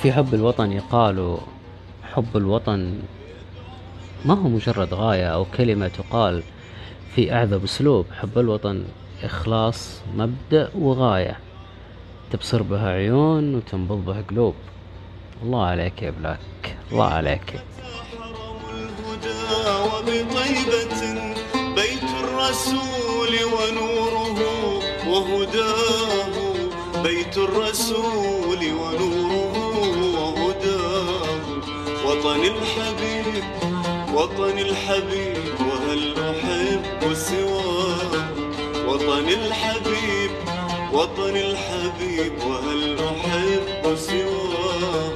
وفي 0.06 0.14
حب 0.14 0.34
الوطن 0.34 0.72
يقال 0.72 1.38
حب 2.14 2.38
الوطن 2.38 3.00
ما 4.26 4.34
هو 4.34 4.50
مجرد 4.50 4.94
غاية 4.94 5.28
أو 5.34 5.46
كلمة 5.58 5.88
تقال 5.88 6.44
في 7.16 7.34
أعذب 7.34 7.64
أسلوب. 7.64 8.06
حب 8.22 8.38
الوطن 8.38 8.84
إخلاص 9.24 10.02
مبدأ 10.16 10.70
وغاية. 10.80 11.40
تبصر 12.32 12.62
بها 12.62 12.90
عيون 12.90 13.56
وتنبض 13.56 14.06
بها 14.06 14.22
قلوب. 14.30 14.56
الله 15.44 15.66
عليك 15.66 16.02
يا 16.02 16.10
بلاك 16.12 16.78
الله 16.92 17.08
عليك. 17.08 17.60
وبطيبة 19.86 20.94
بيت 21.76 22.10
الرسول 22.24 23.34
ونوره 23.54 24.40
وهداه 25.08 26.36
بيت 27.04 27.38
الرسول 27.38 28.74
ونوره. 28.74 29.25
وهداه 32.26 32.44
الحبيب 32.44 33.44
وطن 34.14 34.60
الحبيب 34.60 35.54
وهل 35.60 36.14
أحب 36.20 37.14
سواه 37.14 38.30
وطن 38.88 39.28
الحبيب 39.30 40.32
وطن 40.94 41.36
الحبيب 41.38 42.34
وهل 42.48 42.98
أحب 43.00 43.96
سواه 43.96 45.15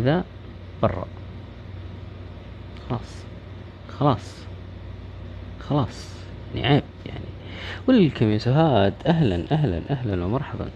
كذا 0.00 0.24
برا. 0.82 1.06
خلاص. 2.88 3.24
خلاص. 3.98 4.34
خلاص. 5.60 6.08
نعم 6.54 6.82
يعني. 7.06 7.26
عيب 7.88 8.12
يعني 8.20 8.38
سهاد. 8.38 8.94
أهلا 9.06 9.44
أهلا 9.52 9.82
أهلا 9.90 10.24
ومرحبا. 10.24 10.70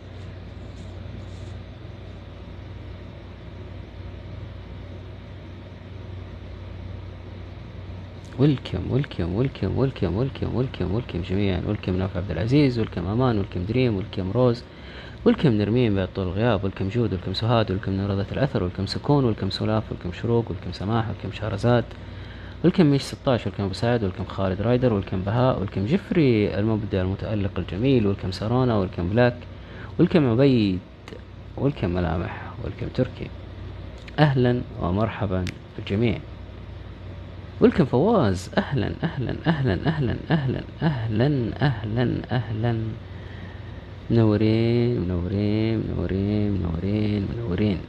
ولكم 8.38 8.90
ولكم 8.90 9.34
ولكم 9.36 9.78
ولكم 9.78 10.16
ولكم 10.16 10.94
ولكم 10.94 11.22
جميعا. 11.22 11.62
ولكم 11.66 11.96
نوف 11.96 12.16
عبد 12.16 12.30
العزيز 12.30 12.78
ولكم 12.78 13.06
أمان 13.06 13.38
ولكم 13.38 13.64
دريم 13.64 13.96
ولكم 13.96 14.30
روز. 14.30 14.62
welcome 15.24 15.48
نرمين 15.48 15.94
بعد 15.94 16.08
طول 16.14 16.26
الغياب 16.26 16.64
welcome 16.64 16.88
جود 16.88 17.12
welcome 17.12 17.34
سهاد 17.34 17.70
welcome 17.70 17.92
نور 17.92 18.12
ذات 18.12 18.32
الأثر 18.32 18.64
welcome 18.64 18.86
سكون 18.86 19.24
welcome 19.24 19.50
سلاف 19.50 19.84
welcome 19.92 20.12
شروق 20.12 20.50
welcome 20.50 20.72
سماح 20.72 21.08
welcome 21.08 21.32
شهرزاد 21.32 21.84
welcome 22.64 22.86
ميش 22.86 23.02
16 23.02 23.50
welcome 23.50 23.64
أبو 23.64 23.72
سعد 23.72 24.04
welcome 24.04 24.24
خالد 24.24 24.62
رايدر 24.62 24.92
welcome 24.92 25.20
بهاء 25.20 25.60
welcome 25.60 25.86
جفري 25.86 26.58
المبدع 26.58 27.00
المتألق 27.00 27.58
الجميل 27.58 28.06
welcome 28.06 28.30
سارونا 28.30 28.76
welcome 28.78 29.08
بلاك 29.08 29.36
welcome 29.98 30.30
عبيد 30.30 30.78
welcome 31.56 31.90
ملامح 31.90 32.42
welcome 32.64 32.86
تركي. 32.94 33.30
أهلا 34.18 34.60
ومرحبا 34.80 35.44
بالجميع. 35.76 36.18
welcome 37.60 37.84
فواز 37.84 38.50
أهلا 38.58 38.92
أهلا 39.04 39.34
أهلا 39.46 39.78
أهلا 39.86 40.16
أهلا 40.30 40.62
أهلا 40.82 41.50
أهلا 41.62 42.20
أهلا. 42.30 42.78
منورين 44.10 45.00
منورين 45.00 45.78
منورين 45.78 46.52
منورين 46.52 47.28
منورين. 47.36 47.80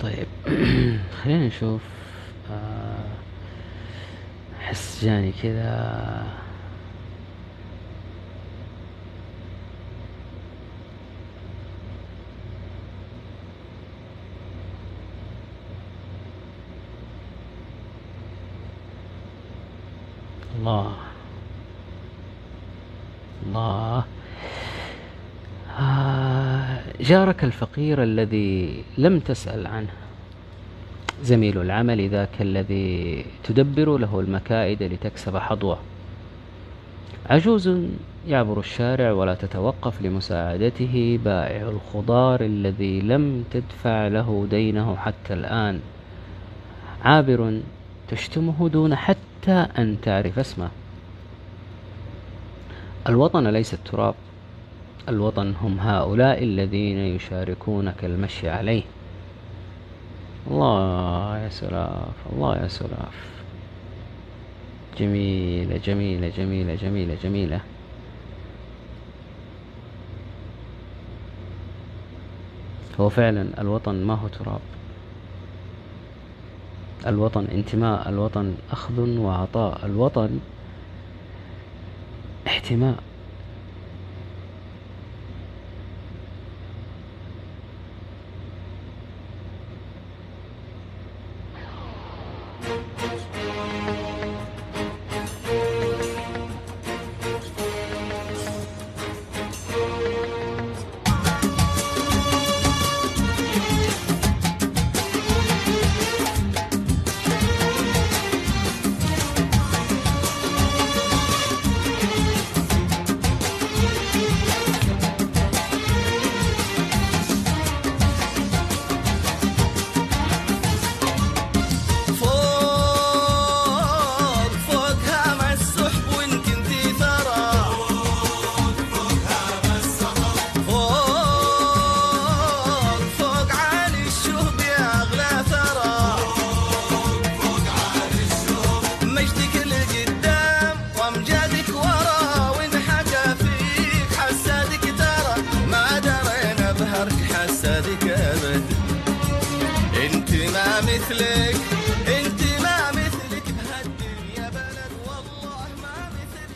طيب 0.00 0.26
خلينا 1.24 1.46
نشوف 1.46 1.80
آه، 2.50 3.04
احس 4.60 5.04
جاني 5.04 5.32
كذا 5.42 6.44
الله 20.64 20.92
الله 23.46 24.04
آه، 25.78 26.82
جارك 27.04 27.44
الفقير 27.44 28.02
الذي 28.02 28.84
لم 28.98 29.18
تسأل 29.20 29.66
عنه. 29.66 29.92
زميل 31.22 31.60
العمل 31.60 32.08
ذاك 32.08 32.40
الذي 32.40 33.24
تدبر 33.44 33.98
له 33.98 34.20
المكائد 34.20 34.82
لتكسب 34.82 35.36
حظوة. 35.36 35.78
عجوز 37.30 37.70
يعبر 38.28 38.58
الشارع 38.58 39.12
ولا 39.12 39.34
تتوقف 39.34 40.02
لمساعدته. 40.02 41.18
بائع 41.24 41.68
الخضار 41.68 42.40
الذي 42.40 43.00
لم 43.00 43.44
تدفع 43.50 44.08
له 44.08 44.46
دينه 44.50 44.96
حتى 44.96 45.34
الآن. 45.34 45.80
عابر 47.04 47.60
تشتمه 48.08 48.68
دون 48.68 48.94
حتى 48.96 49.66
أن 49.78 49.96
تعرف 50.02 50.38
اسمه. 50.38 50.68
الوطن 53.08 53.46
ليس 53.46 53.74
التراب. 53.74 54.14
الوطن 55.08 55.54
هم 55.62 55.80
هؤلاء 55.80 56.44
الذين 56.44 56.98
يشاركونك 56.98 58.04
المشي 58.04 58.48
عليه. 58.48 58.82
الله 60.50 61.38
يا 61.38 61.48
سلاف 61.48 62.16
الله 62.32 62.56
يا 62.56 62.68
سلاف. 62.68 63.16
جميلة 64.98 65.76
جميلة 65.76 66.28
جميلة 66.28 66.74
جميلة 66.74 67.16
جميلة. 67.22 67.60
هو 73.00 73.08
فعلا 73.08 73.60
الوطن 73.60 73.94
ما 73.94 74.14
هو 74.14 74.28
تراب. 74.28 74.60
الوطن 77.06 77.44
انتماء 77.44 78.08
الوطن 78.08 78.54
أخذ 78.70 79.18
وعطاء. 79.18 79.86
الوطن 79.86 80.38
احتماء. 82.46 82.96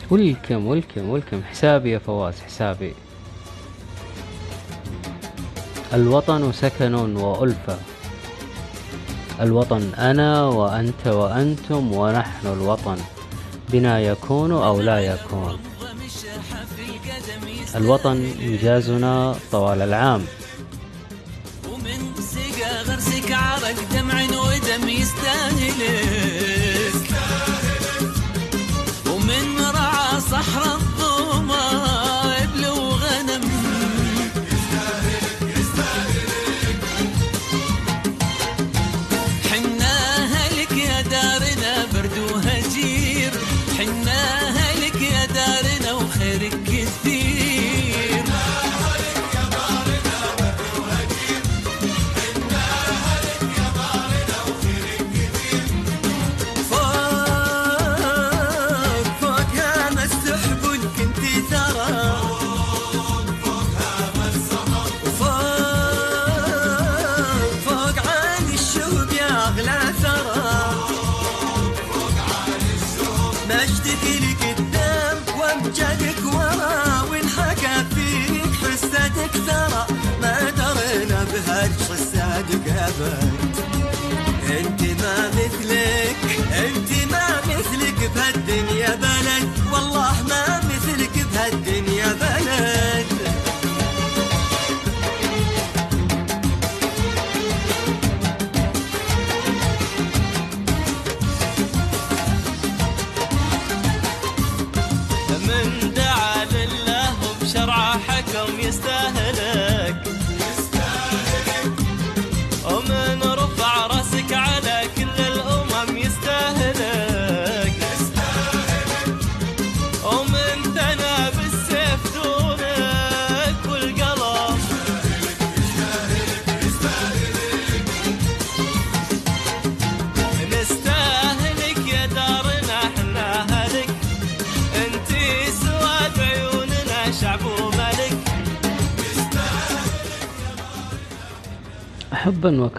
ولكم 0.09 0.67
ولكم 0.67 1.09
ولكم 1.09 1.43
حسابي 1.43 1.91
يا 1.91 1.99
فواز 1.99 2.33
حسابي. 2.39 2.93
الوطن 5.93 6.51
سكن 6.51 6.93
وألفة 6.95 7.77
الوطن 9.41 9.93
أنا 9.93 10.43
وأنت 10.45 11.07
وأنتم 11.07 11.93
ونحن 11.93 12.47
الوطن. 12.47 12.97
بنا 13.69 13.99
يكون 13.99 14.51
أو 14.51 14.81
لا 14.81 14.99
يكون. 14.99 15.59
الوطن 17.75 18.31
إنجازنا 18.41 19.35
طوال 19.51 19.81
العام. 19.81 20.25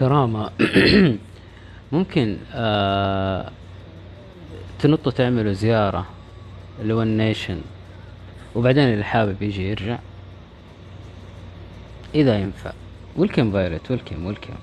وكرامة 0.01 0.49
ممكن 1.91 2.37
آه 2.53 3.51
تنطوا 4.79 5.11
تعملوا 5.11 5.53
زيارة 5.53 6.07
لون 6.83 7.17
نيشن 7.17 7.61
وبعدين 8.55 8.83
اللي 8.83 9.03
حابب 9.03 9.41
يجي 9.41 9.69
يرجع. 9.69 9.99
إذا 12.15 12.39
ينفع. 12.39 12.71
welcome 13.17 13.51
فايرت 13.51 13.91
welcome 13.91 14.25
welcome 14.25 14.53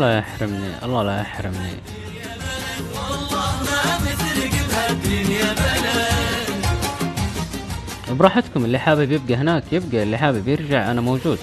لا 0.00 0.18
يحرمني 0.18 0.84
الله 0.84 1.02
لا 1.02 1.20
يحرمني. 1.20 1.72
براحتكم 8.10 8.64
اللي 8.64 8.78
حابب 8.78 9.12
يبقى 9.12 9.34
هناك 9.34 9.64
يبقى 9.72 10.02
اللي 10.02 10.18
حابب 10.18 10.48
يرجع 10.48 10.90
أنا 10.90 11.00
موجود. 11.00 11.38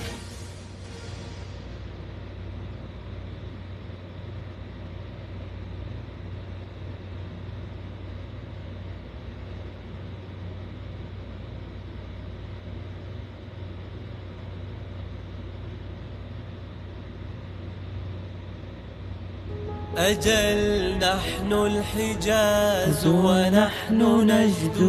أجل 20.08 20.98
نحن 20.98 21.54
الحجاز 21.54 23.08
ونحن 23.08 24.00
نجد. 24.32 24.80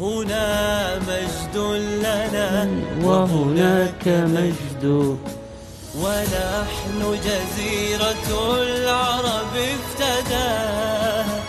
هنا 0.00 0.98
مجد 0.98 1.56
لنا 2.04 2.68
وهناك 3.04 4.08
مجد. 4.08 4.84
ونحن 6.02 7.00
جزيرة 7.24 8.28
العرب 8.62 9.54
افتداها 9.56 11.40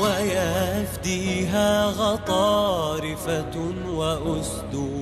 ويفديها 0.00 1.86
غطارفة 1.86 3.56
وأسد 3.88 5.01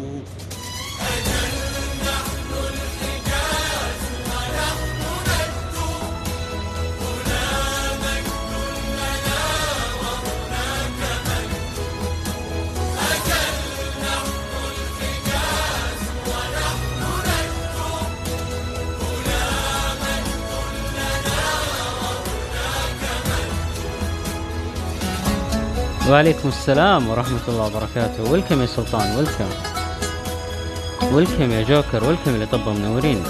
وعليكم 26.11 26.48
السلام 26.48 27.08
ورحمة 27.08 27.40
الله 27.48 27.66
وبركاته. 27.66 28.30
ويلكم 28.30 28.61
يا 28.61 28.66
سلطان 28.66 29.16
ويلكم 29.16 29.50
ويلكم 31.12 31.52
يا 31.52 31.62
جوكر 31.62 32.04
ويلكم 32.04 32.30
اللي 32.34 32.46
طبوا 32.46 32.72
منورين. 32.72 33.24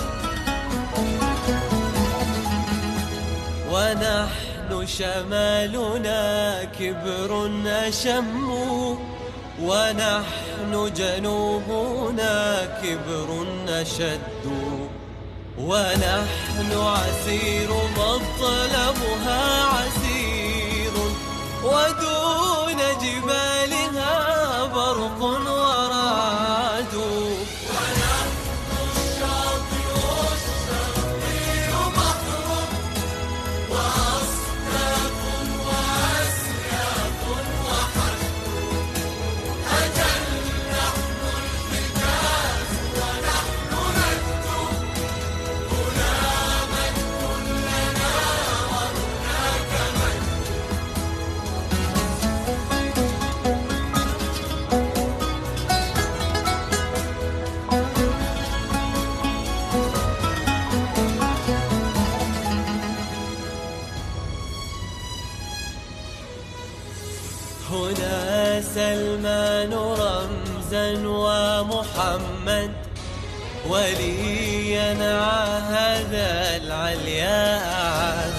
ونحن 3.73 4.87
شمالنا 4.87 6.23
كبر 6.65 7.51
أشم 7.67 8.51
ونحن 9.63 10.93
جنوبنا 10.97 12.65
كبر 12.83 13.29
أشد 13.69 14.45
ونحن 15.59 16.71
عسير 16.73 17.71
مطلبها 17.97 19.65
عسير 19.65 20.95
ودون 21.65 22.60
جبالها 23.03 24.67
برق 24.67 25.23
الرحمن 69.25 69.75
رمزا 69.75 71.09
ومحمد 71.09 72.71
وليا 73.69 74.93
هذا 75.71 76.57
العلياء 76.57 77.63
عهد 77.69 78.33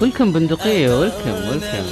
ولكم 0.00 0.32
بندقية 0.32 1.00
ولكم 1.00 1.48
ولكم 1.48 1.84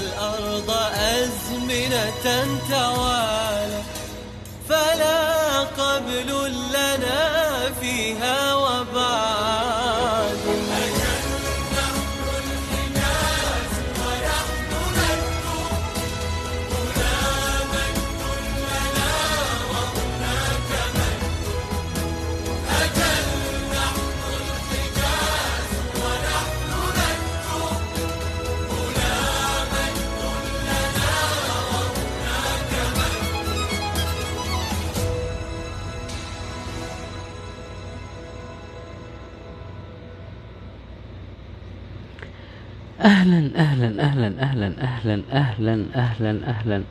أهلاً 43.47 44.03
أهلا 44.03 44.43
أهلا 44.43 44.43
أهلا 44.43 44.83
أهلا 44.83 45.25
أهلا 45.33 45.87
أهلا 45.95 46.31
أهلا. 46.51 46.85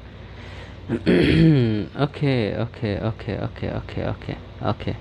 okay 2.01 2.59
okay 2.59 2.97
okay 2.97 3.35
okay 3.41 3.69
okay 3.75 4.07
okay 4.07 4.35
okay. 4.61 4.95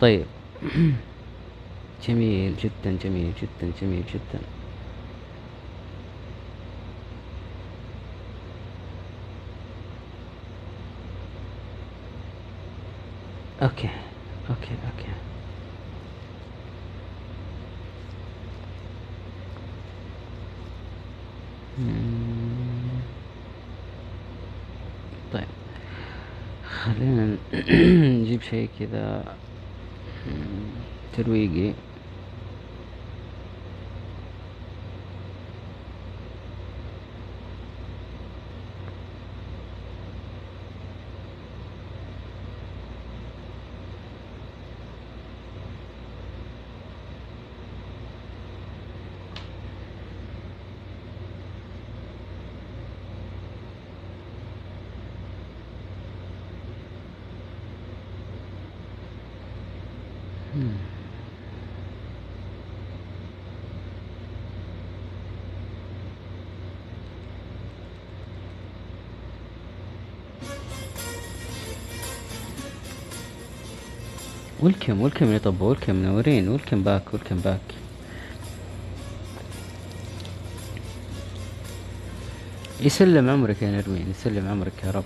طيب. 0.00 0.26
جميل 2.08 2.56
جدا 2.56 2.98
جميل 3.04 3.34
جدا 3.42 3.72
جميل 3.82 4.04
جدا. 4.14 4.40
okay 13.62 13.88
okay 14.50 14.74
okay. 14.86 15.01
طيب. 25.32 25.44
خلينا 26.68 27.36
نجيب 28.22 28.42
شيء 28.42 28.68
كذا. 28.78 29.24
ترويقي. 31.16 31.72
welcome 74.82 75.00
welcome 75.00 75.32
يا 75.32 75.38
طب 75.38 75.60
welcome 75.60 75.94
منورين 75.94 76.48
welcome 76.48 76.82
back 76.82 77.02
welcome 77.14 77.36
back 77.36 77.60
يسلم 82.80 83.30
عمرك 83.30 83.62
يا 83.62 83.70
نرمين 83.70 84.10
يسلم 84.10 84.48
عمرك 84.48 84.72
يا 84.84 84.90
رب. 84.90 85.04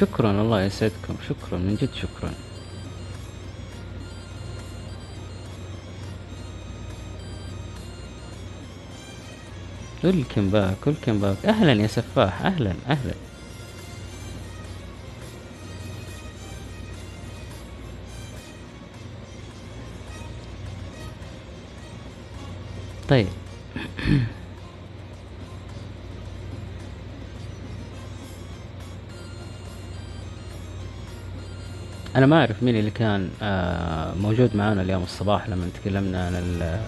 شكرا 0.00 0.30
الله 0.42 0.62
يسعدكم. 0.62 1.16
شكرا 1.28 1.58
من 1.58 1.76
جد 1.80 1.94
شكرا. 1.94 2.34
welcome 10.04 10.50
back 10.50 10.86
welcome 10.86 11.18
back 11.20 11.46
أهلا 11.46 11.82
يا 11.82 11.86
سفاح 11.86 12.42
أهلا 12.42 12.74
أهلا. 12.88 13.27
طيب. 23.08 23.26
أنا 32.16 32.26
ما 32.26 32.40
أعرف 32.40 32.62
مين 32.62 32.76
اللي 32.76 32.90
كان 32.90 33.30
آه، 33.42 34.14
موجود 34.14 34.56
معانا 34.56 34.82
اليوم 34.82 35.02
الصباح 35.02 35.48
لما 35.48 35.68
تكلمنا 35.74 36.26
عن 36.26 36.34
ال 36.34 36.80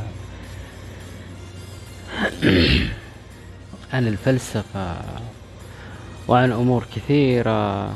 عن 3.92 4.08
الفلسفة 4.08 4.96
وعن 6.28 6.52
أمور 6.52 6.84
كثيرة. 6.96 7.86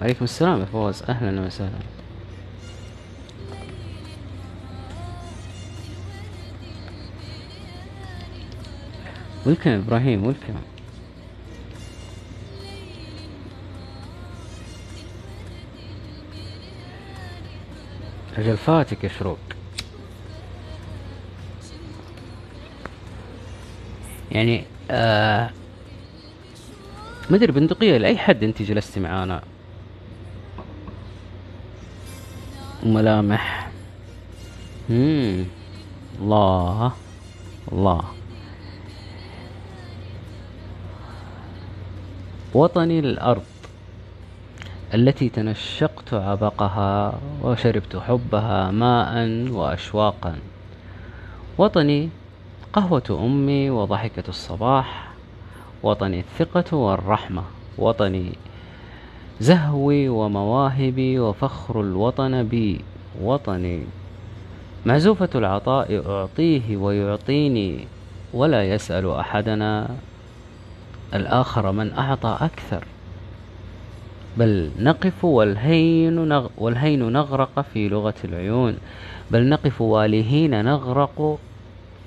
وعليكم 0.00 0.24
السلام 0.24 0.60
يا 0.60 0.64
فوز. 0.64 1.02
أهلا 1.02 1.40
وسهلا. 1.40 1.99
ولكم 9.46 9.70
إبراهيم 9.70 10.26
ولكم 10.26 10.54
رجل 18.38 18.56
فاتك 18.56 19.04
يا 19.04 19.08
شروق. 19.08 19.38
يعني 24.32 24.64
آه 24.90 25.50
ما 27.30 27.36
أدري 27.36 27.52
بندقية 27.52 27.96
لأي 27.98 28.18
حد 28.18 28.44
أنت 28.44 28.62
جلستي 28.62 29.00
معانا. 29.00 29.42
ملامح 32.82 33.70
مم. 34.90 35.44
الله 36.20 36.92
الله. 37.72 38.19
وطني 42.54 42.98
الأرض 42.98 43.42
التي 44.94 45.28
تنشقت 45.28 46.14
عبقها 46.14 47.18
وشربت 47.42 47.96
حبها 47.96 48.70
ماء 48.70 49.14
وأشواقا. 49.50 50.34
وطني 51.58 52.08
قهوة 52.72 53.02
أمي 53.10 53.70
وضحكة 53.70 54.22
الصباح. 54.28 55.10
وطني 55.82 56.20
الثقة 56.20 56.76
والرحمة. 56.76 57.42
وطني 57.78 58.32
زهوي 59.40 60.08
ومواهبي 60.08 61.18
وفخر 61.18 61.80
الوطن 61.80 62.42
بي. 62.42 62.80
وطني 63.22 63.84
معزوفة 64.86 65.28
العطاء 65.34 66.10
أعطيه 66.10 66.76
ويعطيني 66.76 67.86
ولا 68.34 68.64
يسأل 68.74 69.10
أحدنا 69.10 69.90
الآخر 71.14 71.72
من 71.72 71.92
أعطى 71.92 72.38
أكثر. 72.40 72.84
بل 74.36 74.70
نقف 74.78 75.24
والهين 75.24 76.28
نغ 76.28 76.48
والهين 76.58 77.12
نغرق 77.12 77.66
في 77.74 77.88
لغة 77.88 78.14
العيون. 78.24 78.76
بل 79.30 79.48
نقف 79.48 79.80
والهين 79.80 80.64
نغرق 80.64 81.38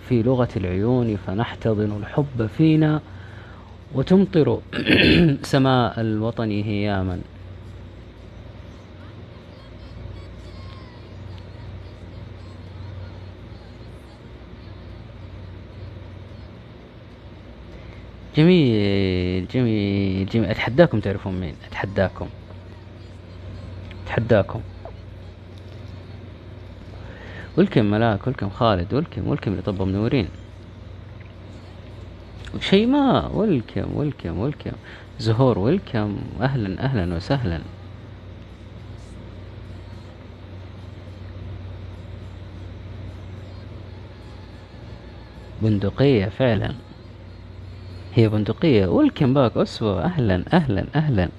في 0.10 0.24
لغة 0.24 0.50
العيون 0.58 1.18
فنحتضن 1.28 1.98
الحب 2.00 2.48
فينا 2.58 3.02
وتمطر 3.96 4.60
سماء 5.54 6.02
الوطن 6.02 6.52
هياما. 6.52 7.20
جميل 18.36 19.48
جميل 19.48 20.26
جميل 20.26 20.50
أتحداكم 20.50 21.00
تعرفون 21.00 21.40
مين؟ 21.40 21.56
أتحداكم. 21.68 22.28
أتحداكم. 24.06 24.62
ولكم 27.58 27.86
ملاك 27.86 28.28
ولكم 28.28 28.50
خالد 28.50 28.94
ولكم 28.94 29.28
ولكم 29.28 29.52
اللي 29.52 29.62
طب 29.62 29.82
منورين. 29.82 30.28
شيماء 32.60 33.36
ولكم 33.36 33.96
ولكم 33.96 34.40
ولكم 34.40 34.72
زهور 35.20 35.60
ولكم 35.60 36.18
أهلا 36.42 36.84
أهلا 36.84 37.16
وسهلا. 37.16 37.62
بندقية 45.62 46.26
فعلا. 46.26 46.74
هي 48.14 48.30
بندقية. 48.30 48.88
ولكم 48.88 49.34
باك 49.34 49.58
أسوة. 49.58 50.04
أهلا 50.04 50.44
أهلا 50.54 50.86
أهلا. 50.96 51.30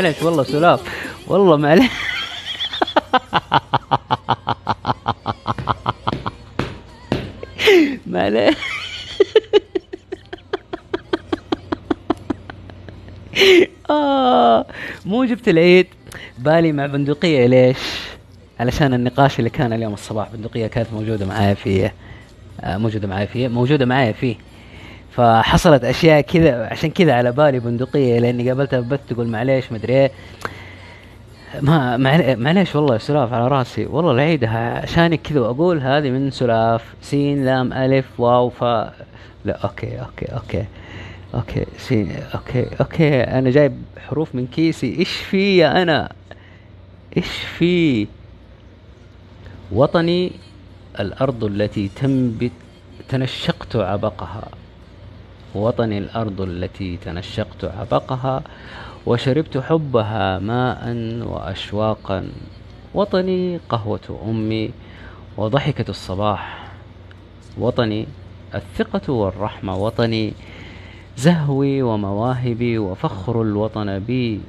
معليش 0.00 0.22
والله 0.22 0.42
سلاف 0.42 0.80
والله 1.26 1.56
معليش 1.56 1.90
معليش 8.06 8.56
آه 13.90 14.66
مو 15.04 15.24
جبت 15.24 15.48
العيد. 15.48 15.86
بالي 16.38 16.72
مع 16.72 16.86
بندقية 16.86 17.46
ليش؟ 17.46 17.78
علشان 18.60 18.94
النقاش 18.94 19.38
اللي 19.38 19.50
كان 19.50 19.72
اليوم 19.72 19.94
الصباح. 19.94 20.28
بندقية 20.34 20.66
كانت 20.66 20.92
موجودة 20.92 21.26
معايا 21.26 21.54
فيه. 21.54 21.94
آه 22.60 22.76
موجودة 22.76 23.08
معايا 23.08 23.26
فيه. 23.26 23.48
موجودة 23.48 23.86
معايا 23.86 24.12
فيه. 24.12 24.36
فحصلت 25.16 25.84
أشياء 25.84 26.20
كذا 26.20 26.66
عشان 26.66 26.90
كذا 26.90 27.12
على 27.14 27.32
بالي 27.32 27.58
بندقية 27.60 28.18
لأني 28.18 28.48
قابلتها 28.48 28.80
بث 28.80 29.00
تقول 29.08 29.26
معليش 29.28 29.72
مدري 29.72 29.92
إيه. 29.94 30.10
ما 31.60 31.96
معل- 31.96 32.36
معليش 32.36 32.76
والله 32.76 32.98
سلاف 32.98 33.32
على 33.32 33.48
راسي. 33.48 33.86
والله 33.86 34.10
العيدها 34.12 34.82
عشانك 34.82 35.22
كذا 35.22 35.40
وأقول 35.40 35.80
هذه 35.80 36.10
من 36.10 36.30
سلاف 36.30 36.84
سين 37.02 37.44
لام 37.44 37.72
ألف 37.72 38.20
واو 38.20 38.48
فا. 38.48 38.92
لا 39.44 39.56
أوكي 39.64 40.00
أوكي 40.00 40.26
أوكي. 40.32 40.64
أوكي 41.34 41.66
سين 41.78 42.16
أوكي 42.34 42.66
أوكي. 42.80 43.20
أنا 43.22 43.50
جايب 43.50 43.82
حروف 44.08 44.34
من 44.34 44.46
كيسي. 44.46 44.98
إيش 44.98 45.10
في 45.16 45.56
يا 45.58 45.82
أنا؟ 45.82 46.12
إيش 47.16 47.28
في؟ 47.58 48.06
وطني 49.72 50.32
الأرض 51.00 51.44
التي 51.44 51.88
تنبت 51.96 52.52
تنشقت 53.08 53.76
عبقها. 53.76 54.48
وطني 55.54 55.98
الأرض 55.98 56.40
التي 56.40 56.96
تنشقت 56.96 57.64
عبقها 57.64 58.42
وشربت 59.06 59.58
حبها 59.58 60.38
ماء 60.38 60.82
وأشواقا. 61.26 62.28
وطني 62.94 63.60
قهوة 63.68 64.20
أمي 64.28 64.70
وضحكة 65.36 65.90
الصباح. 65.90 66.68
وطني 67.58 68.06
الثقة 68.54 69.12
والرحمة. 69.12 69.76
وطني 69.76 70.32
زهوي 71.16 71.82
ومواهبي 71.82 72.78
وفخر 72.78 73.42
الوطن 73.42 73.98
بي. 73.98 74.40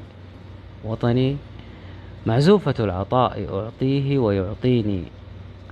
وطني 0.86 1.38
معزوفة 2.26 2.76
العطاء 2.80 3.48
أعطيه 3.54 4.20
ويعطيني. 4.20 5.04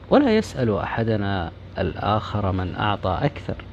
ولا 0.09 0.37
يسأل 0.37 0.77
أحدنا 0.77 1.51
الآخر 1.77 2.51
من 2.51 2.75
أعطى 2.75 3.19
أكثر. 3.21 3.68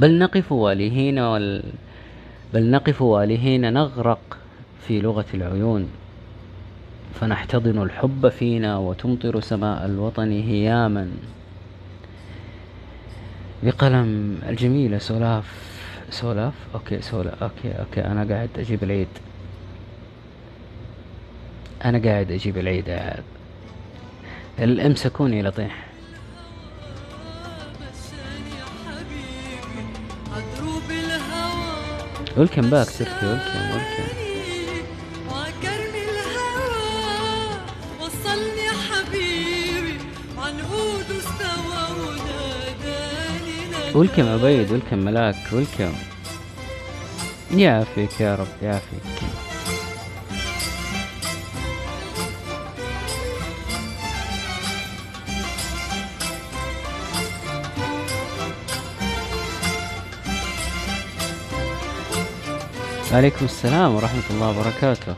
بل 0.00 0.18
نقف 0.18 0.52
والهين 0.52 1.18
وال... 1.18 1.62
بل 2.54 2.70
نقف 2.70 3.02
والهين 3.02 3.72
نغرق 3.72 4.38
في 4.86 5.00
لغة 5.00 5.26
العيون. 5.34 5.88
فنحتضن 7.14 7.82
الحب 7.82 8.28
فينا 8.28 8.78
وتمطر 8.78 9.40
سماء 9.40 9.86
الوطن 9.86 10.30
هياما. 10.32 11.10
بقلم 13.62 14.38
الجميلة 14.48 14.98
سولاف 14.98 15.44
سولاف؟ 16.10 16.54
okay 16.74 17.02
سولا 17.02 17.34
okay 17.42 17.72
okay 17.78 18.00
أنا 18.00 18.34
قاعد 18.34 18.50
أجيب 18.58 18.84
العيد. 18.84 19.08
أنا 21.84 21.98
قاعد 21.98 22.32
أجيب 22.32 22.58
العيد. 22.58 22.98
امسكوني 24.60 25.42
لطيح. 25.42 25.87
welcome 32.38 32.70
back 32.70 32.86
تركي 32.98 33.26
welcome 33.26 33.70
welcome 33.72 34.08
وعكرم 35.30 35.94
الهوى 35.94 37.58
وصلني 38.00 38.64
يا 38.66 38.72
حبيبي 38.88 39.98
عنقود 40.38 41.06
استوى 41.10 41.98
وناداني 41.98 43.70
ناداني 43.70 43.94
ولكم 43.94 44.28
عبيد 44.28 44.72
ولكم 44.72 44.98
ملاك 44.98 45.36
ولكم 45.52 45.92
يعافيك 47.54 48.20
يا 48.20 48.34
رب 48.34 48.62
يعافيك 48.62 49.27
عليكم 63.12 63.44
السلام 63.44 63.94
ورحمة 63.94 64.22
الله 64.30 64.48
وبركاته. 64.50 65.14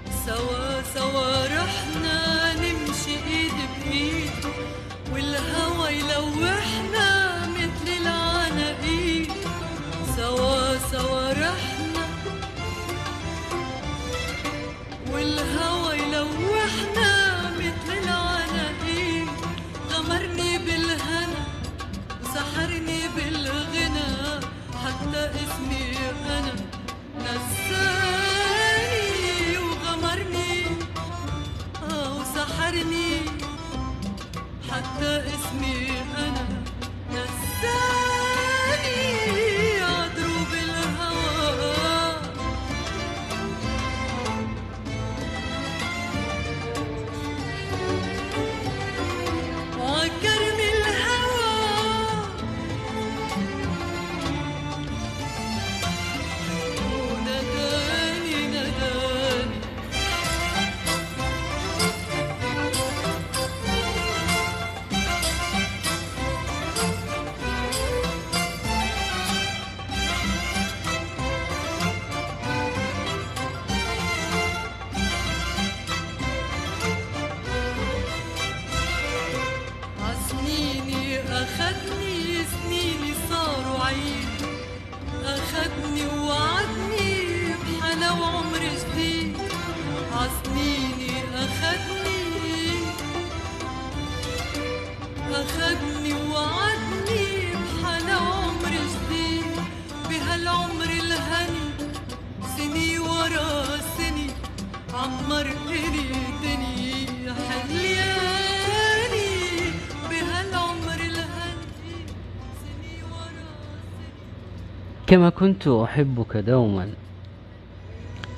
كما 115.10 115.30
كنت 115.30 115.68
أحبك 115.68 116.36
دوما 116.36 116.88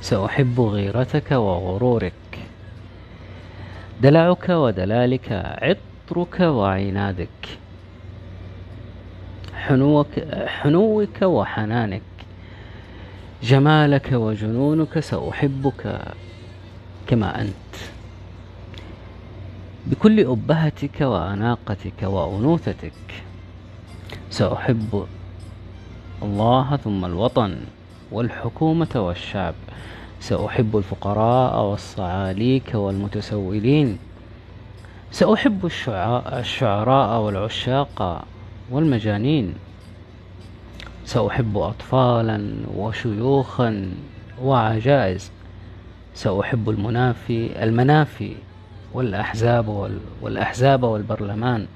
سأحب 0.00 0.60
غيرتك 0.60 1.32
وغرورك. 1.32 2.12
دلعك 4.02 4.48
ودلالك 4.48 5.32
عطرك 5.32 6.40
وعنادك. 6.40 7.58
حنوك 9.54 10.06
حنوك 10.46 11.22
وحنانك. 11.22 12.02
جمالك 13.42 14.12
وجنونك 14.12 15.00
سأحبك 15.00 15.98
كما 17.06 17.40
أنت. 17.40 17.74
بكل 19.86 20.20
أبهتك 20.20 21.00
وأناقتك 21.00 22.02
وأنوثتك 22.02 23.24
سأحب 24.30 25.06
الله 26.22 26.76
ثم 26.76 27.04
الوطن 27.04 27.56
والحكومة 28.12 28.88
والشعب. 28.96 29.54
سأحب 30.20 30.76
الفقراء 30.76 31.64
والصعاليك 31.64 32.74
والمتسولين. 32.74 33.98
سأحب 35.10 35.66
الشعراء, 35.66 37.20
والعشاق 37.20 38.24
والمجانين. 38.70 39.54
سأحب 41.04 41.58
أطفالا 41.58 42.54
وشيوخا 42.76 43.90
وعجائز. 44.42 45.30
سأحب 46.14 46.70
المنافي 46.70 47.64
المنافي 47.64 48.32
والأحزاب 48.94 49.68
وال 49.68 49.98
والأحزاب 50.22 50.82
والبرلمان. 50.82 51.66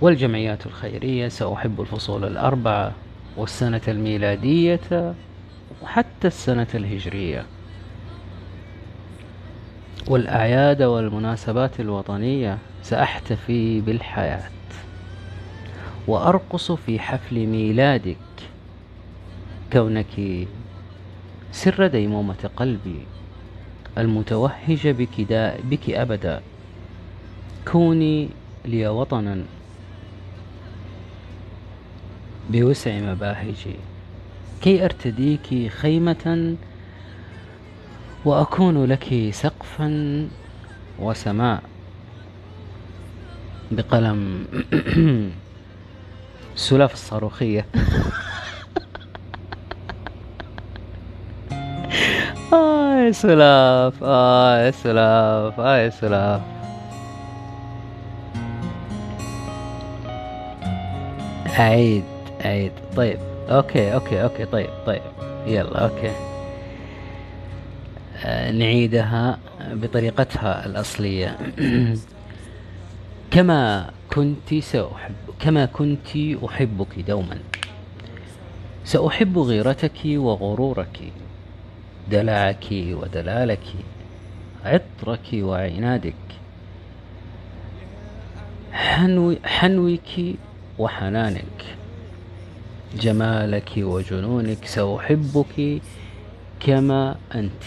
والجمعيات 0.00 0.66
الخيرية 0.66 1.28
سأحب 1.28 1.80
الفصول 1.80 2.24
الأربعة 2.24 2.92
والسنة 3.36 3.80
الميلادية 3.88 5.14
وحتى 5.82 6.26
السنة 6.26 6.66
الهجرية. 6.74 7.46
والأعياد 10.08 10.82
والمناسبات 10.82 11.80
الوطنية 11.80 12.58
سأحتفي 12.82 13.80
بالحياة 13.80 14.50
وأرقص 16.08 16.72
في 16.72 16.98
حفل 16.98 17.46
ميلادك. 17.46 18.16
كونك 19.72 20.46
سر 21.52 21.86
ديمومة 21.86 22.50
قلبي 22.56 23.00
المتوهج 23.98 24.88
بك, 24.88 25.32
بك 25.64 25.90
أبدا. 25.90 26.42
كوني 27.72 28.28
لي 28.64 28.88
وطنا 28.88 29.44
بوسع 32.48 33.00
مباهجي. 33.00 33.76
كي 34.62 34.84
أرتديك 34.84 35.72
خيمة 35.72 36.56
وأكون 38.24 38.84
لك 38.84 39.30
سقفا 39.32 40.28
وسماء 40.98 41.62
بقلم 43.70 44.44
السلاف 46.56 46.92
الصاروخية. 46.92 47.66
آه 52.52 52.98
يا 53.06 53.12
سلاف 53.12 53.94
آه 54.02 54.58
يا 54.58 54.70
سلاف 54.70 55.60
آه 55.60 55.76
يا 55.76 55.90
سلاف 55.90 56.40
أعيد 61.58 62.04
أعيد 62.44 62.72
طيب. 62.96 63.18
okay 63.50 63.94
okay 63.94 64.22
okay 64.22 64.44
طيب 64.44 64.70
طيب. 64.86 65.02
يلا 65.46 65.78
okay. 65.78 66.12
آه 68.24 68.50
نعيدها 68.50 69.38
بطريقتها 69.72 70.66
الأصلية. 70.66 71.38
كما 73.30 73.90
كنت 74.12 74.54
سأحب 74.54 75.14
كما 75.40 75.64
كنت 75.66 76.16
أحبك 76.44 76.98
دوما. 76.98 77.38
سأحب 78.84 79.38
غيرتك 79.38 79.98
وغرورك 80.04 81.12
دلعك 82.10 82.66
ودلالك 82.72 83.66
عطرك 84.64 85.28
وعنادك. 85.34 86.14
حنو 88.72 89.36
حنوك 89.44 90.36
وحنانك. 90.78 91.77
جمالك 92.96 93.72
وجنونك 93.76 94.64
سأحبك 94.64 95.80
كما 96.60 97.16
أنت. 97.34 97.62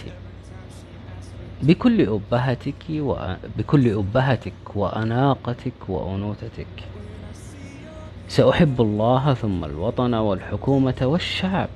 بكل 1.63 2.01
أبهتك. 2.09 3.03
بكل 3.57 3.89
أبهتك 3.89 4.75
وأناقتك 4.75 5.89
وأنوثتك. 5.89 6.75
سأحب 8.27 8.81
الله 8.81 9.33
ثم 9.33 9.65
الوطن 9.65 10.13
والحكومة 10.13 10.99
والشعب. 11.01 11.69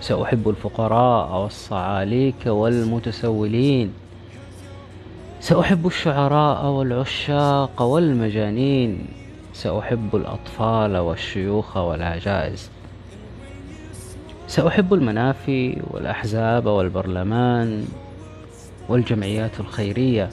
سأحب 0.00 0.48
الفقراء 0.48 1.42
والصعاليك 1.42 2.46
والمتسولين. 2.46 3.92
سأحب 5.40 5.86
الشعراء 5.86 6.66
والعشاق 6.66 7.82
والمجانين. 7.82 9.06
سأحب 9.52 10.16
الأطفال 10.16 10.96
والشيوخ 10.96 11.76
والعجائز. 11.76 12.73
سأحب 14.48 14.94
المنافي 14.94 15.76
والأحزاب 15.90 16.66
والبرلمان 16.66 17.84
والجمعيات 18.88 19.60
الخيرية. 19.60 20.30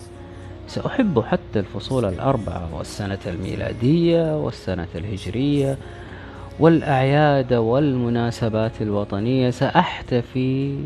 سأحب 0.68 1.20
حتى 1.20 1.60
الفصول 1.60 2.06
الأربعة 2.06 2.76
والسنة 2.76 3.20
الميلادية 3.28 4.38
والسنة 4.38 4.88
الهجرية 4.96 5.78
والأعياد 6.60 7.54
والمناسبات 7.54 8.82
الوطنية. 8.82 9.50
سأحتفي 9.50 10.78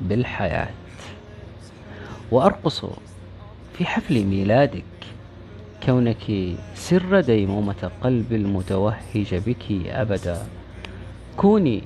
بالحياة 0.00 0.68
وأرقص 2.30 2.84
في 3.78 3.84
حفل 3.84 4.24
ميلادك 4.24 4.84
كونك 5.86 6.54
سر 6.74 7.20
ديمومة 7.20 7.90
قلبي 8.02 8.36
المتوهج 8.36 9.34
بك 9.46 9.86
أبدا. 9.86 10.42
كوني 11.36 11.82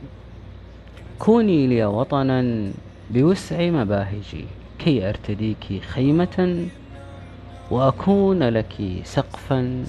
كوني 1.22 1.66
لي 1.66 1.84
وطنا 1.84 2.70
بوسع 3.10 3.70
مباهجي 3.70 4.44
كي 4.78 5.08
أرتديك 5.08 5.82
خيمة 5.94 6.66
وأكون 7.70 8.42
لك 8.42 8.74
سقفا 9.04 9.84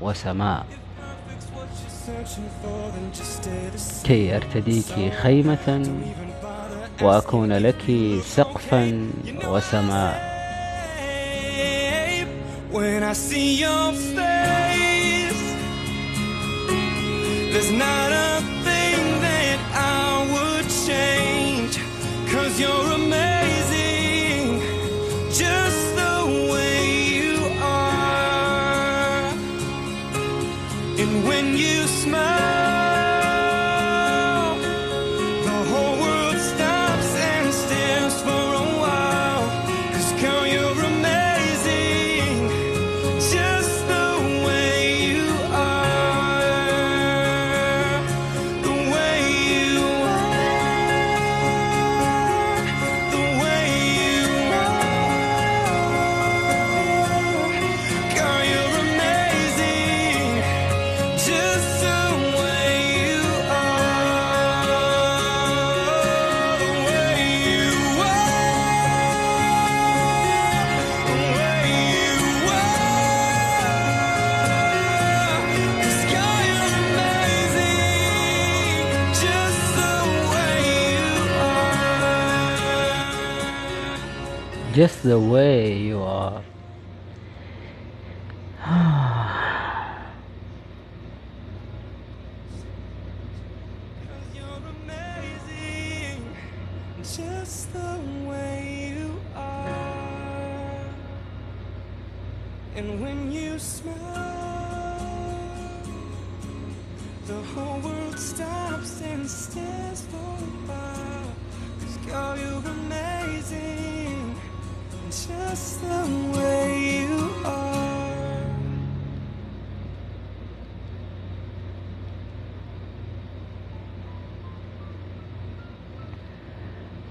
وسماء. 0.00 0.66
كي 4.04 4.36
أرتديك 4.36 5.12
خيمة 5.22 5.90
وأكون 7.02 7.52
لك 7.52 7.84
سقفا 8.22 9.10
وسماء. 9.48 10.28
When 12.70 13.02
I 13.02 13.14
see 13.14 13.58
your 13.64 13.92
face, 14.14 15.42
there's 17.52 17.72
not 17.72 18.12
a 18.12 18.57
would 20.32 20.66
change. 20.86 21.78
Cause 22.32 22.60
you're 22.60 22.90
amazing, 23.02 24.60
just 25.32 25.96
the 25.96 26.16
way 26.52 26.80
you 27.18 27.36
are. 27.62 29.32
And 30.98 31.12
when 31.28 31.56
you 31.56 31.86
smile, 31.86 32.67
the 85.08 85.18
way 85.18 85.87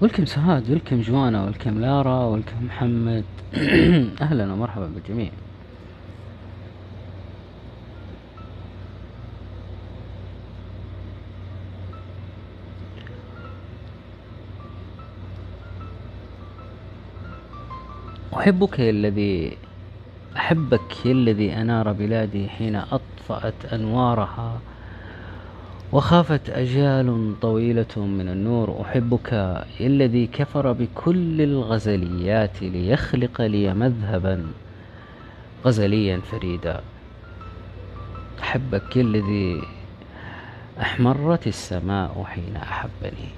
ولكم 0.08 0.24
سهاد 0.24 0.70
ولكم 0.70 1.00
جوانا 1.00 1.44
ولكم 1.44 1.80
لارا 1.80 2.24
ولكم 2.24 2.64
محمد. 2.64 3.24
أهلا 4.20 4.52
ومرحبا 4.52 4.86
بالجميع. 4.86 5.30
أحبك 18.36 18.78
يا 18.78 18.90
الذي 18.90 19.56
أحبك 20.36 21.06
يا 21.06 21.12
الذي 21.12 21.52
أنار 21.52 21.92
بلادي 21.92 22.48
حين 22.48 22.76
أطفأت 22.76 23.72
أنوارها. 23.72 24.60
وخافت 25.92 26.50
أجيال 26.50 27.34
طويلة 27.40 27.96
من 27.96 28.28
النور 28.28 28.80
أحبك 28.80 29.28
الذي 29.80 30.26
كفر 30.26 30.72
بكل 30.72 31.42
الغزليات 31.42 32.62
ليخلق 32.62 33.40
لي 33.40 33.74
مذهبا 33.74 34.46
غزليا 35.64 36.20
فريدا. 36.20 36.80
أحبك 38.40 38.96
الذي 38.96 39.62
أحمرت 40.80 41.46
السماء 41.46 42.24
حين 42.24 42.56
أحبني. 42.56 43.28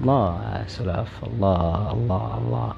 الله 0.00 0.64
سلاف 0.66 1.24
الله 1.24 1.92
الله 1.92 2.38
الله. 2.38 2.72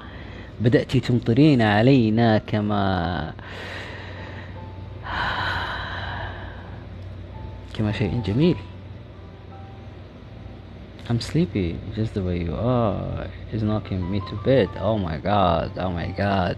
بدأت 0.61 0.97
تمطرين 0.97 1.61
علينا 1.61 2.37
كما 2.37 3.33
كما 7.79 7.91
شيء 7.91 8.21
جميل. 8.25 8.55
I'm 11.09 11.19
sleepy 11.21 11.75
just 11.95 12.13
the 12.13 12.21
way 12.21 12.37
you 12.37 12.53
are. 12.53 13.27
Is 13.51 13.63
knocking 13.63 14.11
me 14.11 14.19
to 14.29 14.35
bed. 14.45 14.69
Oh 14.79 14.97
my 14.97 15.17
god 15.17 15.71
oh 15.77 15.89
my 15.89 16.07
god. 16.23 16.55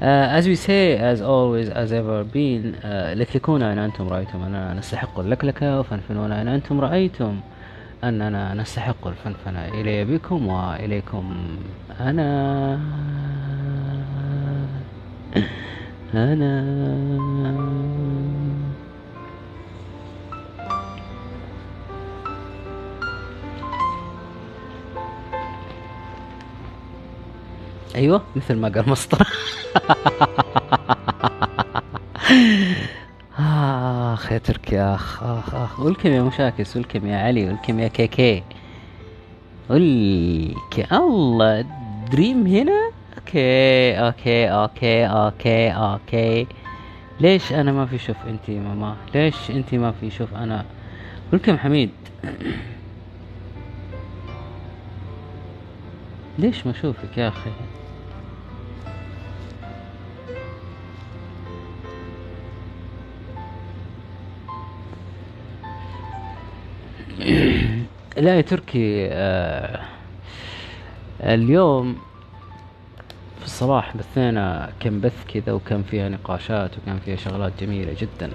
Uh, 0.00 0.38
as 0.38 0.48
we 0.48 0.56
say 0.56 0.96
as 0.96 1.20
always 1.20 1.68
as 1.68 1.92
ever 1.92 2.24
been 2.24 2.74
uh, 2.82 3.14
لكلكونا 3.14 3.72
إن 3.72 3.78
أنتم 3.78 4.08
رأيتم 4.08 4.42
أننا 4.42 4.74
نستحق 4.74 5.18
اللكلكة 5.18 5.80
وفنفنونا 5.80 6.42
إن 6.42 6.48
أنتم 6.48 6.80
رأيتم 6.80 7.40
أننا 8.04 8.54
نستحق 8.54 9.06
الفنفنة. 9.06 9.68
إلي 9.68 10.04
بكم 10.04 10.46
وإليكم 10.46 11.56
أنا. 12.00 12.80
أنا. 16.14 17.97
أيوه 27.94 28.22
مثل 28.36 28.56
ما 28.56 28.68
قال 28.68 28.88
مسطره 28.90 29.26
اخ 33.38 34.32
يا 34.32 34.38
تركي 34.38 34.80
أخ. 34.80 35.22
اخ 35.22 35.54
اخ 35.54 35.80
ولكم 35.80 36.08
يا 36.08 36.22
مشاكس 36.22 36.76
ولكم 36.76 37.06
يا 37.06 37.16
علي 37.18 37.48
ولكم 37.48 37.80
يا 37.80 37.88
كيكي 37.88 38.42
ولك 39.70 40.92
الله 40.92 41.64
دريم 42.12 42.46
هنا؟ 42.46 42.90
okay 43.18 43.98
okay 43.98 44.48
okay 44.50 45.06
okay 45.06 45.70
okay. 45.70 46.46
ليش 47.20 47.52
أنا 47.52 47.72
ما 47.72 47.86
في 47.86 47.98
شوف 47.98 48.16
انتي 48.28 48.58
ماما؟ 48.58 48.96
ليش 49.14 49.50
انتي 49.50 49.78
ما 49.78 49.92
في 50.00 50.10
شوف 50.10 50.34
أنا؟ 50.34 50.64
welcome 51.32 51.58
حميد. 51.58 51.90
ليش 56.38 56.66
ما 56.66 56.72
أشوفك 56.72 57.18
يا 57.18 57.28
أخي؟ 57.28 57.50
لا 68.16 68.36
يا 68.36 68.40
تركي 68.40 69.08
آه 69.10 69.80
اليوم 71.20 71.98
في 73.40 73.44
الصباح 73.46 73.96
بثينا 73.96 74.72
كم 74.80 75.00
بث 75.00 75.24
كذا 75.34 75.52
وكان 75.52 75.82
فيها 75.82 76.08
نقاشات 76.08 76.70
وكان 76.78 76.98
فيها 77.04 77.16
شغلات 77.16 77.52
جميلة 77.60 77.96
جدا. 78.00 78.30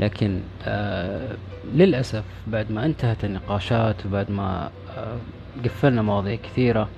لكن 0.00 0.40
آه 0.64 1.36
للأسف 1.74 2.24
بعد 2.46 2.72
ما 2.72 2.84
انتهت 2.86 3.24
النقاشات 3.24 4.06
وبعد 4.06 4.30
ما 4.30 4.70
آه 4.96 5.16
قفلنا 5.64 6.02
مواضيع 6.02 6.34
كثيرة 6.34 6.88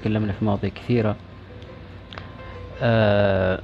تكلمنا 0.00 0.32
في 0.32 0.44
مواضيع 0.44 0.70
كثيرة 0.70 1.16
آه 2.82 3.60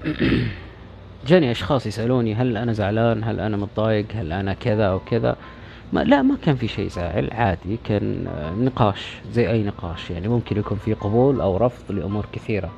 جاني 1.28 1.50
أشخاص 1.50 1.86
يسألوني 1.86 2.34
هل 2.34 2.56
أنا 2.56 2.72
زعلان 2.72 3.24
هل 3.24 3.40
أنا 3.40 3.56
متضايق 3.56 4.06
هل 4.14 4.32
أنا 4.32 4.54
كذا 4.54 4.84
أو 4.84 4.98
كذا. 4.98 5.36
ما 5.92 6.00
لا 6.00 6.22
ما 6.22 6.36
كان 6.44 6.56
في 6.56 6.68
شيء 6.68 6.88
زاعل 6.88 7.30
عادي 7.32 7.78
كان 7.84 8.26
آه، 8.26 8.50
نقاش 8.50 9.16
زي 9.32 9.50
أي 9.50 9.62
نقاش 9.62 10.10
يعني 10.10 10.28
ممكن 10.28 10.58
يكون 10.58 10.78
في 10.84 10.94
قبول 10.94 11.40
أو 11.40 11.56
رفض 11.56 11.92
لأمور 11.92 12.26
كثيرة. 12.32 12.70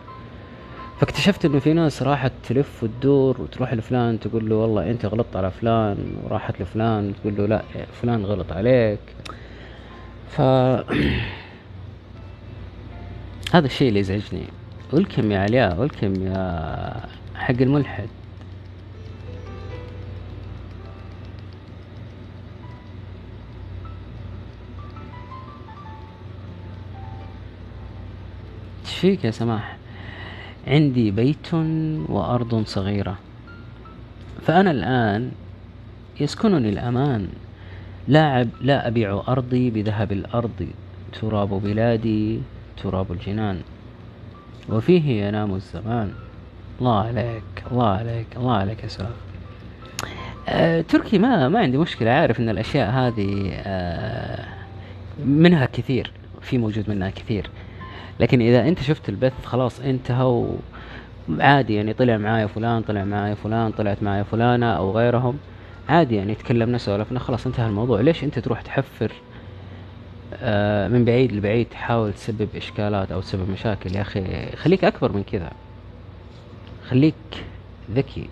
فاكتشفت 1.00 1.44
إنه 1.44 1.58
في 1.58 1.72
ناس 1.72 2.02
راحت 2.02 2.32
تلف 2.48 2.82
وتدور 2.82 3.40
وتروح 3.40 3.74
لفلان 3.74 4.20
تقول 4.20 4.50
له 4.50 4.56
والله 4.56 4.90
أنت 4.90 5.06
غلطت 5.06 5.36
على 5.36 5.50
فلان 5.50 6.16
وراحت 6.24 6.60
لفلان 6.60 7.12
تقول 7.20 7.36
له 7.36 7.46
لا 7.46 7.62
فلان 8.02 8.24
غلط 8.24 8.52
عليك. 8.52 9.00
ف 10.30 10.40
هذا 13.54 13.66
الشيء 13.66 13.88
اللي 13.88 14.00
يزعجني. 14.00 14.44
ولكم 14.92 15.32
يا 15.32 15.38
علياء 15.38 15.80
ولكم 15.80 16.26
يا 16.26 17.00
حق 17.34 17.54
الملحد. 17.60 18.08
فيك 29.04 29.24
يا 29.24 29.30
سماح. 29.30 29.76
عندي 30.66 31.10
بيت 31.10 31.54
وأرض 32.08 32.64
صغيرة. 32.66 33.18
فأنا 34.42 34.70
الآن 34.70 35.30
يسكنني 36.20 36.68
الأمان. 36.68 37.28
لا 38.08 38.48
لا 38.60 38.88
أبيع 38.88 39.22
أرضي 39.28 39.70
بذهب 39.70 40.12
الأرض. 40.12 40.66
تراب 41.20 41.48
بلادي 41.48 42.40
تراب 42.82 43.12
الجنان. 43.12 43.60
وفيه 44.68 45.26
ينام 45.26 45.54
الزمان. 45.54 46.12
الله 46.80 46.98
عليك 46.98 47.64
الله 47.72 47.88
عليك 47.88 48.26
الله 48.36 48.56
عليك 48.56 48.82
يا 48.82 48.88
سلام 48.88 49.10
آه 50.48 50.80
تركي 50.80 51.18
ما 51.18 51.48
ما 51.48 51.58
عندي 51.58 51.78
مشكلة. 51.78 52.10
عارف 52.10 52.40
إن 52.40 52.48
الأشياء 52.48 52.90
هذه 52.90 53.50
آه 53.52 54.44
منها 55.24 55.66
كثير 55.66 56.12
في 56.40 56.58
موجود 56.58 56.90
منها 56.90 57.10
كثير. 57.10 57.50
لكن 58.20 58.40
إذا 58.40 58.68
أنت 58.68 58.82
شفت 58.82 59.08
البث 59.08 59.44
خلاص 59.44 59.80
انتهى 59.80 60.46
عادي 61.40 61.74
يعني 61.74 61.92
طلع 61.92 62.16
معايا 62.16 62.46
فلان 62.46 62.82
طلع 62.82 63.04
معايا 63.04 63.34
فلان 63.34 63.70
طلعت 63.70 64.02
معايا 64.02 64.22
فلانة 64.22 64.72
أو 64.72 64.90
غيرهم 64.90 65.38
عادي 65.88 66.16
يعني 66.16 66.34
تكلمنا 66.34 66.78
سولفنا 66.78 67.18
خلاص 67.18 67.46
انتهى 67.46 67.66
الموضوع. 67.66 68.00
ليش 68.00 68.24
أنت 68.24 68.38
تروح 68.38 68.62
تحفر 68.62 69.12
آه 70.42 70.88
من 70.88 71.04
بعيد 71.04 71.32
لبعيد 71.32 71.66
تحاول 71.66 72.12
تسبب 72.12 72.48
إشكالات 72.56 73.12
أو 73.12 73.20
تسبب 73.20 73.50
مشاكل؟ 73.50 73.96
يا 73.96 74.00
أخي 74.00 74.46
خليك 74.56 74.84
أكبر 74.84 75.12
من 75.12 75.22
كذا 75.22 75.50
خليك 76.88 77.14
ذكي. 77.90 78.28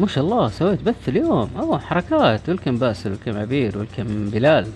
ما 0.00 0.06
شاء 0.06 0.24
الله 0.24 0.48
سويت 0.48 0.82
بث 0.82 1.08
اليوم. 1.08 1.50
أوه 1.58 1.78
حركات 1.78 2.48
ولكم 2.48 2.78
باسل 2.78 3.10
ولكم 3.10 3.38
عبير 3.38 3.78
ولكم 3.78 4.30
بلال. 4.30 4.66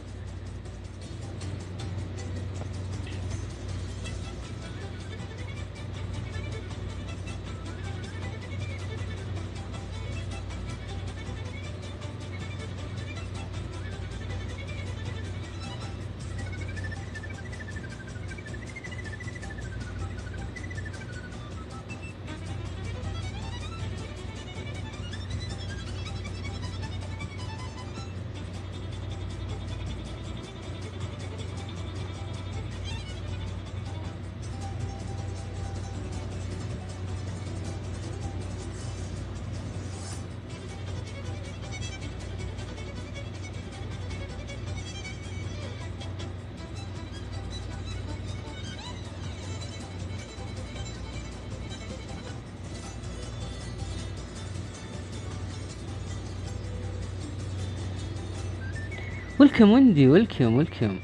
ولكم 59.45 59.71
وندي 59.71 60.09
ولكم 60.09 60.55
ولكم 60.57 60.97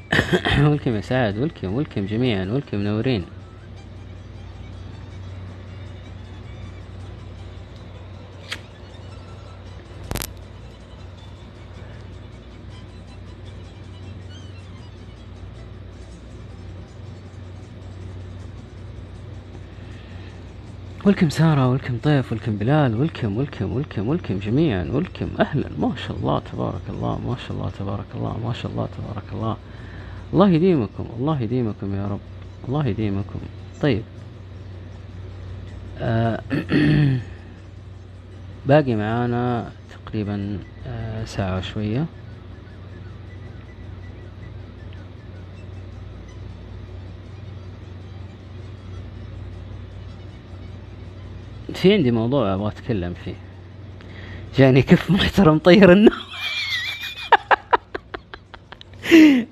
ولكم 0.65 0.95
يا 0.95 1.01
سعد 1.01 1.37
ولكم 1.37 1.73
ولكم 1.73 2.05
جميعا 2.05 2.45
ولكم 2.45 2.77
منورين 2.77 3.23
ولكم 21.11 21.29
سارة 21.29 21.69
ولكم 21.69 21.97
طيف 22.03 22.31
ولكم 22.31 22.55
بلال 22.55 22.95
ولكم 22.95 23.37
ولكم 23.37 23.73
ولكم 23.73 24.07
ولكم 24.07 24.39
جميعا 24.39 24.87
ولكم 24.91 25.29
أهلا. 25.39 25.69
ما 25.79 25.93
شاء 26.07 26.17
الله 26.17 26.41
تبارك 26.53 26.81
الله 26.89 27.19
ما 27.19 27.35
شاء 27.47 27.57
الله 27.57 27.69
تبارك 27.79 28.05
الله 28.15 28.37
ما 28.47 28.53
شاء 28.53 28.71
الله 28.71 28.87
تبارك 28.97 29.23
الله. 29.33 29.57
الله 30.33 30.49
يديمكم 30.49 31.05
الله 31.19 31.41
يديمكم 31.41 31.95
يا 31.95 32.07
رب 32.07 32.19
الله 32.67 32.87
يديمكم. 32.87 33.39
طيب. 33.81 34.03
آه 35.99 36.41
باقي 38.67 38.95
معانا 38.95 39.71
تقريبا 40.05 40.59
آه 40.87 41.25
ساعة 41.25 41.57
وشوية. 41.57 42.05
في 51.81 51.93
عندي 51.93 52.11
موضوع 52.11 52.53
أبغى 52.53 52.67
أتكلم 52.67 53.13
فيه؟ 53.25 53.33
جاني 54.57 54.81
كف 54.81 55.11
محترم 55.11 55.57
طير 55.57 55.91
النوم؟ 55.91 56.13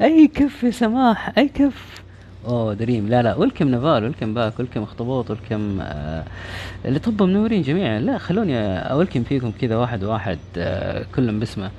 أي 0.01 0.27
كف 0.27 0.63
يا 0.63 0.71
سماح؟ 0.71 1.37
أي 1.37 1.47
كف 1.47 2.01
أوه 2.45 2.73
دريم. 2.73 3.07
لا 3.07 3.21
لا 3.21 3.35
welcome 3.35 3.67
نفال 3.67 4.03
welcome 4.03 4.33
back 4.33 4.59
welcome 4.59 4.83
اخطبوط 4.83 5.29
welcome 5.29 5.79
آه 5.81 6.23
اللي 6.85 6.99
طبوا 6.99 7.27
منورين 7.27 7.61
جميعا. 7.61 7.99
لا 7.99 8.17
خلوني 8.17 8.79
أ 8.79 8.85
welcome 8.85 9.23
فيكم 9.23 9.51
كذا 9.61 9.75
واحد 9.75 10.03
واحد 10.03 10.39
آه 10.57 11.05
كلهم 11.15 11.39
باسمه. 11.39 11.71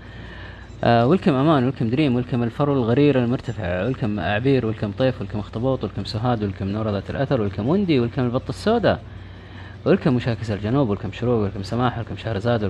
آه 0.85 1.07
welcome 1.07 1.35
أمان 1.35 1.65
welcome 1.65 1.91
دريم 1.91 2.17
welcome 2.17 2.43
الفرو 2.43 2.73
الغرير 2.73 3.25
المرتفع 3.25 3.87
welcome 3.87 4.21
عبير 4.21 4.67
welcome 4.67 4.93
طيف 4.99 5.21
welcome 5.21 5.39
اخطبوط 5.39 5.85
welcome 5.85 6.05
سهاد 6.05 6.43
welcome 6.45 6.69
نور 6.69 6.91
ذات 6.91 7.11
الأثر 7.11 7.41
welcome 7.41 7.69
وندي 7.69 8.01
welcome 8.01 8.23
البطه 8.23 8.49
السوداء. 8.49 9.03
welcome 9.85 10.15
مشاكس 10.15 10.51
الجنوب 10.51 10.89
welcome 10.89 11.13
شروق 11.13 11.43
welcome 11.43 11.63
سماح 11.63 11.99
welcome 11.99 12.17
شهرزاد 12.17 12.63
welcome 12.63 12.69